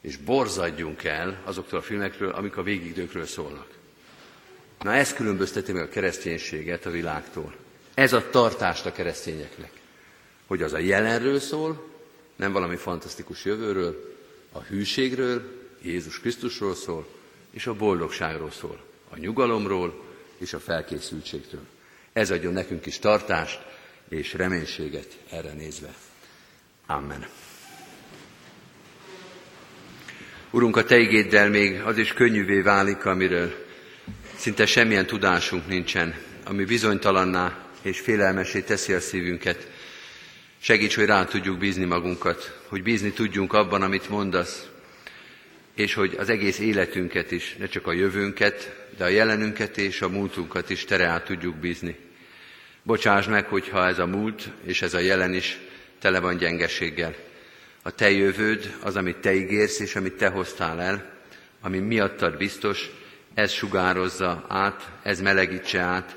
és 0.00 0.16
borzadjunk 0.16 1.04
el 1.04 1.40
azoktól 1.44 1.78
a 1.78 1.82
filmekről, 1.82 2.30
amik 2.30 2.56
a 2.56 2.62
végidőkről 2.62 3.26
szólnak. 3.26 3.66
Na 4.80 4.92
ez 4.94 5.14
különbözteti 5.14 5.72
meg 5.72 5.82
a 5.82 5.88
kereszténységet 5.88 6.86
a 6.86 6.90
világtól. 6.90 7.54
Ez 7.94 8.12
a 8.12 8.30
tartást 8.30 8.86
a 8.86 8.92
keresztényeknek. 8.92 9.70
Hogy 10.46 10.62
az 10.62 10.72
a 10.72 10.78
jelenről 10.78 11.40
szól, 11.40 11.86
nem 12.36 12.52
valami 12.52 12.76
fantasztikus 12.76 13.44
jövőről, 13.44 14.14
a 14.52 14.60
hűségről, 14.60 15.42
Jézus 15.82 16.20
Krisztusról 16.20 16.74
szól, 16.74 17.06
és 17.50 17.66
a 17.66 17.74
boldogságról 17.74 18.50
szól, 18.50 18.80
a 19.10 19.18
nyugalomról 19.18 20.04
és 20.38 20.52
a 20.52 20.58
felkészültségtől. 20.58 21.60
Ez 22.12 22.30
adjon 22.30 22.52
nekünk 22.52 22.86
is 22.86 22.98
tartást 22.98 23.60
és 24.08 24.32
reménységet 24.32 25.18
erre 25.30 25.52
nézve. 25.52 25.94
Amen. 26.86 27.26
Urunk, 30.50 30.76
a 30.76 30.84
Te 30.84 30.98
igéddel 30.98 31.48
még 31.48 31.80
az 31.80 31.98
is 31.98 32.12
könnyűvé 32.12 32.60
válik, 32.60 33.04
amiről 33.04 33.66
szinte 34.36 34.66
semmilyen 34.66 35.06
tudásunk 35.06 35.66
nincsen, 35.66 36.14
ami 36.44 36.64
bizonytalanná 36.64 37.58
és 37.82 38.00
félelmesé 38.00 38.60
teszi 38.60 38.92
a 38.92 39.00
szívünket. 39.00 39.70
Segíts, 40.58 40.94
hogy 40.94 41.06
rá 41.06 41.24
tudjuk 41.24 41.58
bízni 41.58 41.84
magunkat, 41.84 42.60
hogy 42.68 42.82
bízni 42.82 43.10
tudjunk 43.12 43.52
abban, 43.52 43.82
amit 43.82 44.08
mondasz, 44.08 44.66
és 45.74 45.94
hogy 45.94 46.14
az 46.18 46.28
egész 46.28 46.58
életünket 46.58 47.30
is, 47.30 47.56
ne 47.58 47.66
csak 47.66 47.86
a 47.86 47.92
jövőnket, 47.92 48.86
de 48.96 49.04
a 49.04 49.08
jelenünket 49.08 49.78
és 49.78 50.00
a 50.00 50.08
múltunkat 50.08 50.70
is 50.70 50.84
tere 50.84 51.06
át 51.06 51.24
tudjuk 51.24 51.56
bízni. 51.56 51.96
Bocsáss 52.86 53.26
meg, 53.26 53.46
hogyha 53.46 53.86
ez 53.86 53.98
a 53.98 54.06
múlt 54.06 54.48
és 54.64 54.82
ez 54.82 54.94
a 54.94 54.98
jelen 54.98 55.34
is 55.34 55.58
tele 55.98 56.20
van 56.20 56.36
gyengeséggel. 56.36 57.14
A 57.82 57.90
te 57.90 58.10
jövőd, 58.10 58.74
az, 58.82 58.96
amit 58.96 59.16
te 59.16 59.34
ígérsz 59.34 59.80
és 59.80 59.96
amit 59.96 60.16
te 60.16 60.28
hoztál 60.28 60.80
el, 60.80 61.12
ami 61.60 61.78
miattad 61.78 62.36
biztos, 62.36 62.90
ez 63.34 63.52
sugározza 63.52 64.44
át, 64.48 64.90
ez 65.02 65.20
melegítse 65.20 65.80
át, 65.80 66.16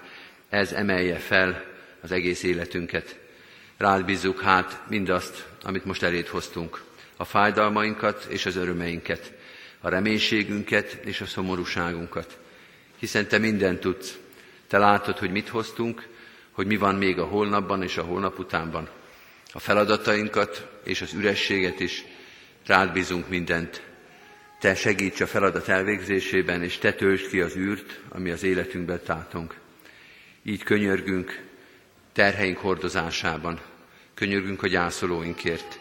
ez 0.50 0.72
emelje 0.72 1.16
fel 1.16 1.66
az 2.02 2.12
egész 2.12 2.44
életünket. 2.44 3.20
Rád 3.78 4.06
bízzuk 4.06 4.42
hát 4.42 4.82
mindazt, 4.90 5.46
amit 5.64 5.86
most 5.86 6.04
eléd 6.04 6.28
hoztunk, 6.28 6.82
a 7.18 7.26
fájdalmainkat 7.26 8.26
és 8.30 8.46
az 8.46 8.56
örömeinket, 8.56 9.34
a 9.82 9.90
reménységünket 9.90 10.94
és 10.94 11.22
a 11.22 11.26
szomorúságunkat. 11.26 12.38
Hiszen 13.00 13.28
Te 13.28 13.38
mindent 13.38 13.80
tudsz. 13.80 14.18
Te 14.68 14.78
látod, 14.78 15.18
hogy 15.18 15.32
mit 15.32 15.50
hoztunk, 15.50 16.18
hogy 16.52 16.68
mi 16.68 16.78
van 16.78 16.96
még 16.96 17.20
a 17.20 17.26
holnapban 17.26 17.84
és 17.84 17.98
a 17.98 18.04
holnap 18.04 18.40
utánban. 18.40 18.90
A 19.52 19.60
feladatainkat 19.60 20.68
és 20.84 21.02
az 21.02 21.14
ürességet 21.14 21.80
is 21.80 22.06
rád 22.66 22.94
bízunk 22.94 23.30
mindent. 23.30 23.82
Te 24.60 24.76
segíts 24.76 25.22
a 25.22 25.28
feladat 25.28 25.68
elvégzésében, 25.68 26.64
és 26.64 26.78
Te 26.78 26.94
töltsd 26.94 27.28
ki 27.30 27.42
az 27.42 27.56
űrt, 27.56 28.00
ami 28.10 28.30
az 28.30 28.44
életünkben 28.44 29.02
tátunk. 29.06 29.56
Így 30.44 30.64
könyörgünk 30.64 31.44
terheink 32.14 32.58
hordozásában, 32.58 33.60
könyörgünk 34.14 34.64
a 34.64 34.68
gyászolóinkért, 34.68 35.80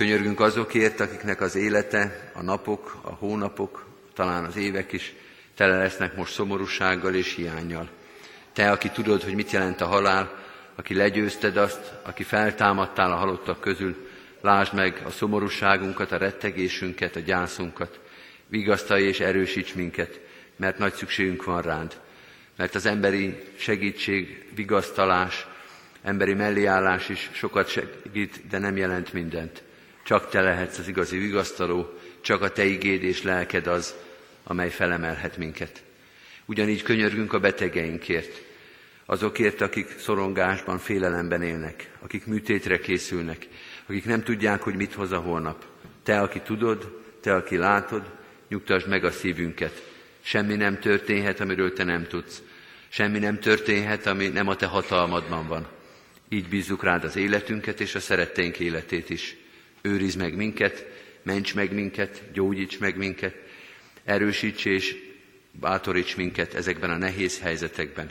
Könyörgünk 0.00 0.40
azokért, 0.40 1.00
akiknek 1.00 1.40
az 1.40 1.54
élete, 1.54 2.30
a 2.34 2.42
napok, 2.42 2.98
a 3.02 3.10
hónapok, 3.10 3.86
talán 4.14 4.44
az 4.44 4.56
évek 4.56 4.92
is 4.92 5.14
tele 5.54 5.76
lesznek 5.76 6.16
most 6.16 6.32
szomorúsággal 6.32 7.14
és 7.14 7.34
hiányjal. 7.34 7.88
Te, 8.60 8.70
aki 8.70 8.88
tudod, 8.88 9.22
hogy 9.22 9.34
mit 9.34 9.50
jelent 9.50 9.80
a 9.80 9.86
halál, 9.86 10.38
aki 10.74 10.94
legyőzted 10.94 11.56
azt, 11.56 11.92
aki 12.02 12.22
feltámadtál 12.22 13.12
a 13.12 13.16
halottak 13.16 13.60
közül, 13.60 14.08
lásd 14.40 14.74
meg 14.74 15.02
a 15.04 15.10
szomorúságunkat, 15.10 16.12
a 16.12 16.16
rettegésünket, 16.16 17.16
a 17.16 17.20
gyászunkat, 17.20 18.00
vigasztalj 18.46 19.02
és 19.02 19.20
erősíts 19.20 19.74
minket, 19.74 20.20
mert 20.56 20.78
nagy 20.78 20.94
szükségünk 20.94 21.44
van 21.44 21.62
rád. 21.62 22.00
Mert 22.56 22.74
az 22.74 22.86
emberi 22.86 23.42
segítség, 23.56 24.44
vigasztalás, 24.54 25.46
emberi 26.02 26.34
melléállás 26.34 27.08
is 27.08 27.30
sokat 27.32 27.68
segít, 27.68 28.46
de 28.50 28.58
nem 28.58 28.76
jelent 28.76 29.12
mindent. 29.12 29.62
Csak 30.04 30.28
te 30.28 30.40
lehetsz 30.40 30.78
az 30.78 30.88
igazi 30.88 31.18
vigasztaló, 31.18 31.98
csak 32.20 32.42
a 32.42 32.52
te 32.52 32.64
igéd 32.64 33.02
és 33.02 33.22
lelked 33.22 33.66
az, 33.66 33.94
amely 34.44 34.70
felemelhet 34.70 35.36
minket. 35.36 35.82
Ugyanígy 36.46 36.82
könyörgünk 36.82 37.32
a 37.32 37.40
betegeinkért, 37.40 38.48
azokért, 39.10 39.60
akik 39.60 39.98
szorongásban, 39.98 40.78
félelemben 40.78 41.42
élnek, 41.42 41.90
akik 42.00 42.26
műtétre 42.26 42.78
készülnek, 42.78 43.46
akik 43.86 44.04
nem 44.04 44.22
tudják, 44.22 44.62
hogy 44.62 44.74
mit 44.74 44.92
hoz 44.92 45.12
a 45.12 45.18
holnap. 45.18 45.64
Te, 46.02 46.20
aki 46.20 46.40
tudod, 46.40 47.02
te, 47.20 47.34
aki 47.34 47.56
látod, 47.56 48.10
nyugtasd 48.48 48.88
meg 48.88 49.04
a 49.04 49.10
szívünket. 49.10 49.82
Semmi 50.20 50.54
nem 50.54 50.78
történhet, 50.78 51.40
amiről 51.40 51.72
te 51.72 51.84
nem 51.84 52.06
tudsz. 52.06 52.42
Semmi 52.88 53.18
nem 53.18 53.38
történhet, 53.38 54.06
ami 54.06 54.28
nem 54.28 54.48
a 54.48 54.56
te 54.56 54.66
hatalmadban 54.66 55.46
van. 55.46 55.66
Így 56.28 56.48
bízzuk 56.48 56.82
rád 56.82 57.04
az 57.04 57.16
életünket 57.16 57.80
és 57.80 57.94
a 57.94 58.00
szeretteink 58.00 58.58
életét 58.58 59.10
is. 59.10 59.36
Őrizd 59.82 60.18
meg 60.18 60.36
minket, 60.36 60.86
ments 61.22 61.54
meg 61.54 61.72
minket, 61.72 62.22
gyógyíts 62.32 62.78
meg 62.78 62.96
minket, 62.96 63.34
erősíts 64.04 64.64
és 64.64 64.96
bátoríts 65.52 66.16
minket 66.16 66.54
ezekben 66.54 66.90
a 66.90 66.96
nehéz 66.96 67.40
helyzetekben. 67.40 68.10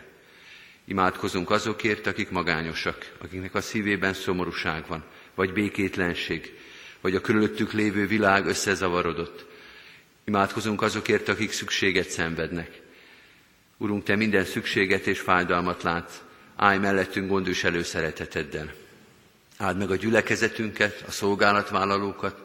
Imádkozunk 0.90 1.50
azokért, 1.50 2.08
akik 2.08 2.30
magányosak, 2.30 3.12
akiknek 3.18 3.56
a 3.56 3.62
szívében 3.62 4.14
szomorúság 4.14 4.88
van, 4.88 5.04
vagy 5.36 5.54
békétlenség, 5.54 6.54
vagy 7.02 7.16
a 7.16 7.22
körülöttük 7.22 7.72
lévő 7.72 8.08
világ 8.08 8.46
összezavarodott. 8.46 9.46
Imádkozunk 10.24 10.82
azokért, 10.82 11.28
akik 11.28 11.52
szükséget 11.52 12.10
szenvednek. 12.10 12.82
Urunk, 13.78 14.04
Te 14.04 14.16
minden 14.16 14.46
szükséget 14.46 15.08
és 15.08 15.20
fájdalmat 15.20 15.84
látsz, 15.84 16.22
állj 16.56 16.78
mellettünk 16.78 17.30
gondviselő 17.30 17.84
szereteteddel. 17.84 18.74
Áld 19.58 19.78
meg 19.78 19.92
a 19.92 19.96
gyülekezetünket, 19.96 21.04
a 21.08 21.12
szolgálatvállalókat, 21.12 22.42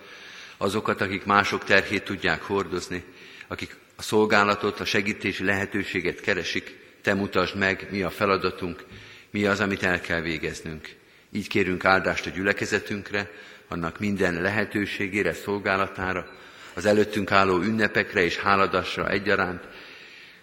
azokat, 0.56 1.00
akik 1.00 1.24
mások 1.24 1.64
terhét 1.64 2.04
tudják 2.04 2.42
hordozni, 2.42 3.04
akik 3.46 3.76
a 3.96 4.02
szolgálatot, 4.02 4.80
a 4.80 4.84
segítési 4.84 5.44
lehetőséget 5.44 6.20
keresik, 6.20 6.82
te 7.04 7.14
mutasd 7.14 7.56
meg, 7.56 7.86
mi 7.90 8.02
a 8.02 8.10
feladatunk, 8.10 8.84
mi 9.30 9.44
az, 9.44 9.60
amit 9.60 9.82
el 9.82 10.00
kell 10.00 10.20
végeznünk. 10.20 10.88
Így 11.32 11.48
kérünk 11.48 11.84
áldást 11.84 12.26
a 12.26 12.30
gyülekezetünkre, 12.30 13.30
annak 13.68 13.98
minden 13.98 14.40
lehetőségére, 14.42 15.32
szolgálatára, 15.32 16.28
az 16.74 16.84
előttünk 16.84 17.32
álló 17.32 17.60
ünnepekre 17.60 18.22
és 18.22 18.36
háladásra 18.36 19.10
egyaránt. 19.10 19.62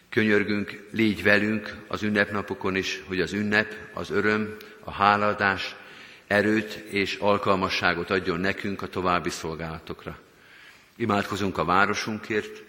Könyörgünk, 0.09 0.87
légy 0.91 1.23
velünk 1.23 1.75
az 1.87 2.03
ünnepnapokon 2.03 2.75
is, 2.75 3.03
hogy 3.07 3.21
az 3.21 3.33
ünnep, 3.33 3.73
az 3.93 4.09
öröm, 4.09 4.55
a 4.83 4.91
háladás 4.91 5.75
erőt 6.27 6.73
és 6.73 7.15
alkalmasságot 7.15 8.09
adjon 8.09 8.39
nekünk 8.39 8.81
a 8.81 8.87
további 8.87 9.29
szolgálatokra. 9.29 10.19
Imádkozunk 10.95 11.57
a 11.57 11.65
városunkért, 11.65 12.61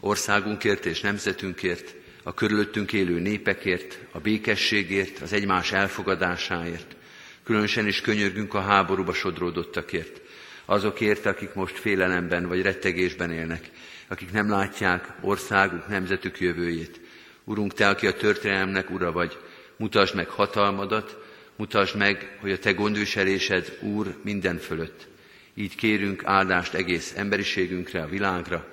országunkért 0.00 0.84
és 0.84 1.00
nemzetünkért, 1.00 1.94
a 2.22 2.34
körülöttünk 2.34 2.92
élő 2.92 3.18
népekért, 3.18 3.98
a 4.12 4.18
békességért, 4.18 5.20
az 5.22 5.32
egymás 5.32 5.72
elfogadásáért. 5.72 6.96
Különösen 7.44 7.86
is 7.86 8.00
könyörgünk 8.00 8.54
a 8.54 8.60
háborúba 8.60 9.12
sodródottakért, 9.12 10.20
azokért, 10.64 11.26
akik 11.26 11.54
most 11.54 11.78
félelemben 11.78 12.48
vagy 12.48 12.62
rettegésben 12.62 13.30
élnek, 13.30 13.70
akik 14.08 14.32
nem 14.32 14.50
látják 14.50 15.12
országuk, 15.20 15.88
nemzetük 15.88 16.40
jövőjét. 16.40 17.00
Urunk, 17.44 17.72
Te, 17.72 17.88
aki 17.88 18.06
a 18.06 18.12
történelemnek 18.12 18.90
ura 18.90 19.12
vagy, 19.12 19.38
mutasd 19.76 20.14
meg 20.14 20.28
hatalmadat, 20.28 21.16
mutasd 21.56 21.96
meg, 21.96 22.36
hogy 22.40 22.50
a 22.50 22.58
Te 22.58 22.72
gondviselésed, 22.72 23.78
Úr, 23.80 24.14
minden 24.22 24.58
fölött. 24.58 25.06
Így 25.54 25.74
kérünk 25.74 26.22
áldást 26.24 26.74
egész 26.74 27.12
emberiségünkre, 27.16 28.02
a 28.02 28.08
világra, 28.08 28.66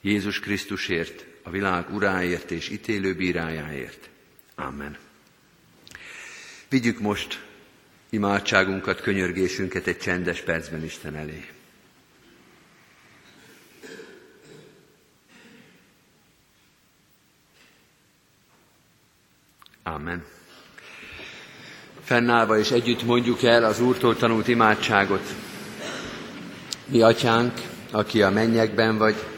Jézus 0.00 0.40
Krisztusért, 0.40 1.26
a 1.48 1.50
világ 1.50 1.94
uráért 1.94 2.50
és 2.50 2.68
ítélő 2.68 3.14
bírájáért. 3.14 4.08
Amen. 4.54 4.96
Vigyük 6.68 7.00
most 7.00 7.44
imádságunkat, 8.10 9.00
könyörgésünket 9.00 9.86
egy 9.86 9.98
csendes 9.98 10.40
percben 10.40 10.84
Isten 10.84 11.16
elé. 11.16 11.48
Amen. 19.82 20.24
Fennállva 22.02 22.58
és 22.58 22.70
együtt 22.70 23.02
mondjuk 23.02 23.42
el 23.42 23.64
az 23.64 23.80
Úrtól 23.80 24.16
tanult 24.16 24.48
imádságot. 24.48 25.34
Mi 26.86 27.00
atyánk, 27.00 27.52
aki 27.90 28.22
a 28.22 28.30
mennyekben 28.30 28.98
vagy, 28.98 29.37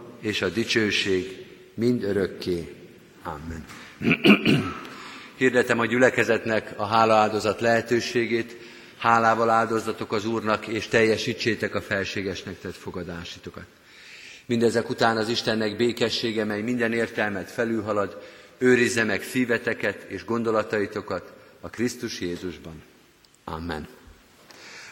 és 0.21 0.41
a 0.41 0.49
dicsőség 0.49 1.45
mind 1.73 2.03
örökké. 2.03 2.75
Amen. 3.23 3.65
Hirdetem 5.37 5.79
a 5.79 5.85
gyülekezetnek 5.85 6.73
a 6.75 6.85
hálaáldozat 6.85 7.61
lehetőségét, 7.61 8.57
hálával 8.97 9.49
áldozatok 9.49 10.13
az 10.13 10.25
Úrnak, 10.25 10.67
és 10.67 10.87
teljesítsétek 10.87 11.75
a 11.75 11.81
felségesnek 11.81 12.59
tett 12.59 12.75
fogadásitokat. 12.75 13.65
Mindezek 14.45 14.89
után 14.89 15.17
az 15.17 15.29
Istennek 15.29 15.75
békessége, 15.75 16.43
mely 16.43 16.61
minden 16.61 16.93
értelmet 16.93 17.51
felülhalad, 17.51 18.21
őrizze 18.57 19.03
meg 19.03 19.23
szíveteket 19.23 20.03
és 20.07 20.25
gondolataitokat 20.25 21.33
a 21.59 21.69
Krisztus 21.69 22.19
Jézusban. 22.19 22.81
Amen. 23.43 23.87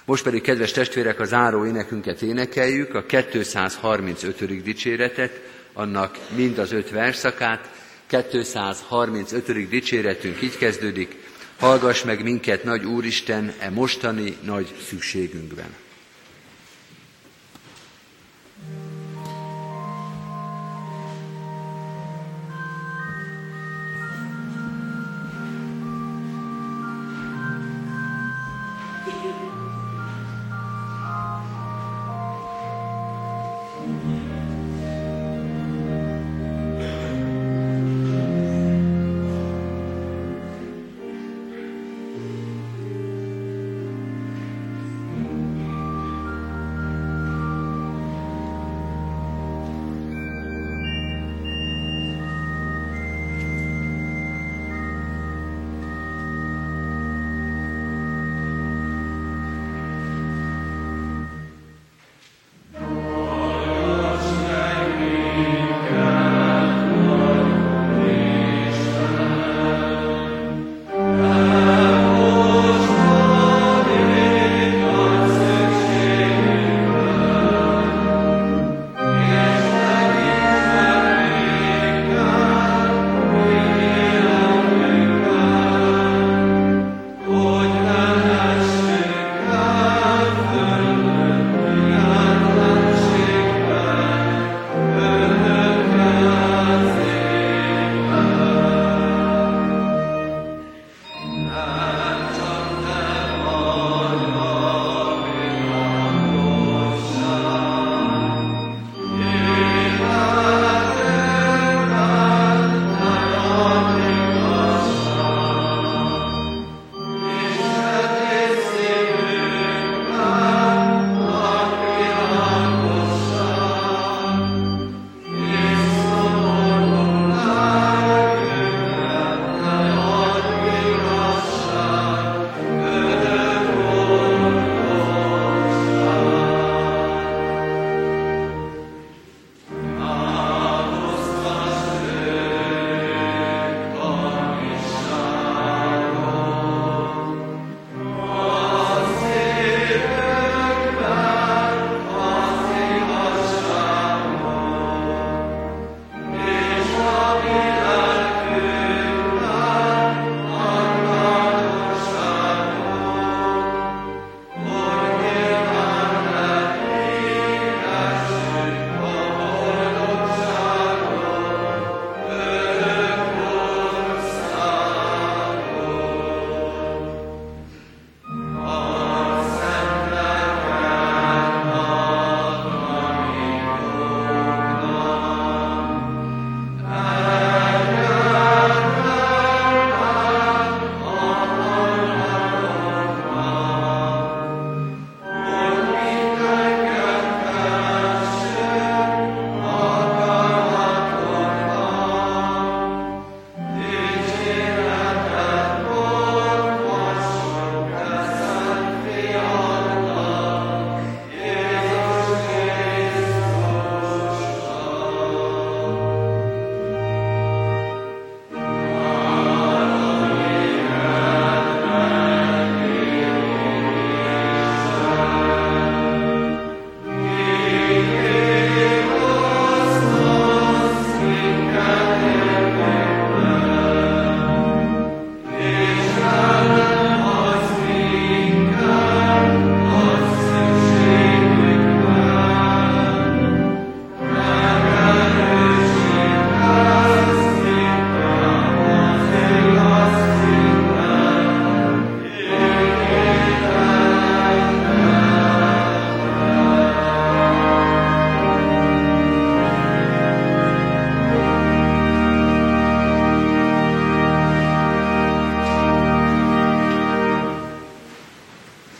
Most 0.09 0.23
pedig, 0.23 0.41
kedves 0.41 0.71
testvérek, 0.71 1.19
a 1.19 1.25
záró 1.25 1.65
énekünket 1.65 2.21
énekeljük, 2.21 2.95
a 2.95 3.05
235. 3.05 4.63
dicséretet, 4.63 5.41
annak 5.73 6.17
mind 6.35 6.57
az 6.57 6.71
öt 6.71 6.89
verszakát, 6.89 7.69
235. 8.07 9.69
dicséretünk 9.69 10.41
így 10.41 10.57
kezdődik, 10.57 11.15
hallgass 11.59 12.03
meg 12.03 12.23
minket, 12.23 12.63
nagy 12.63 12.85
Úristen, 12.85 13.53
e 13.59 13.69
mostani 13.69 14.37
nagy 14.41 14.75
szükségünkben. 14.87 15.75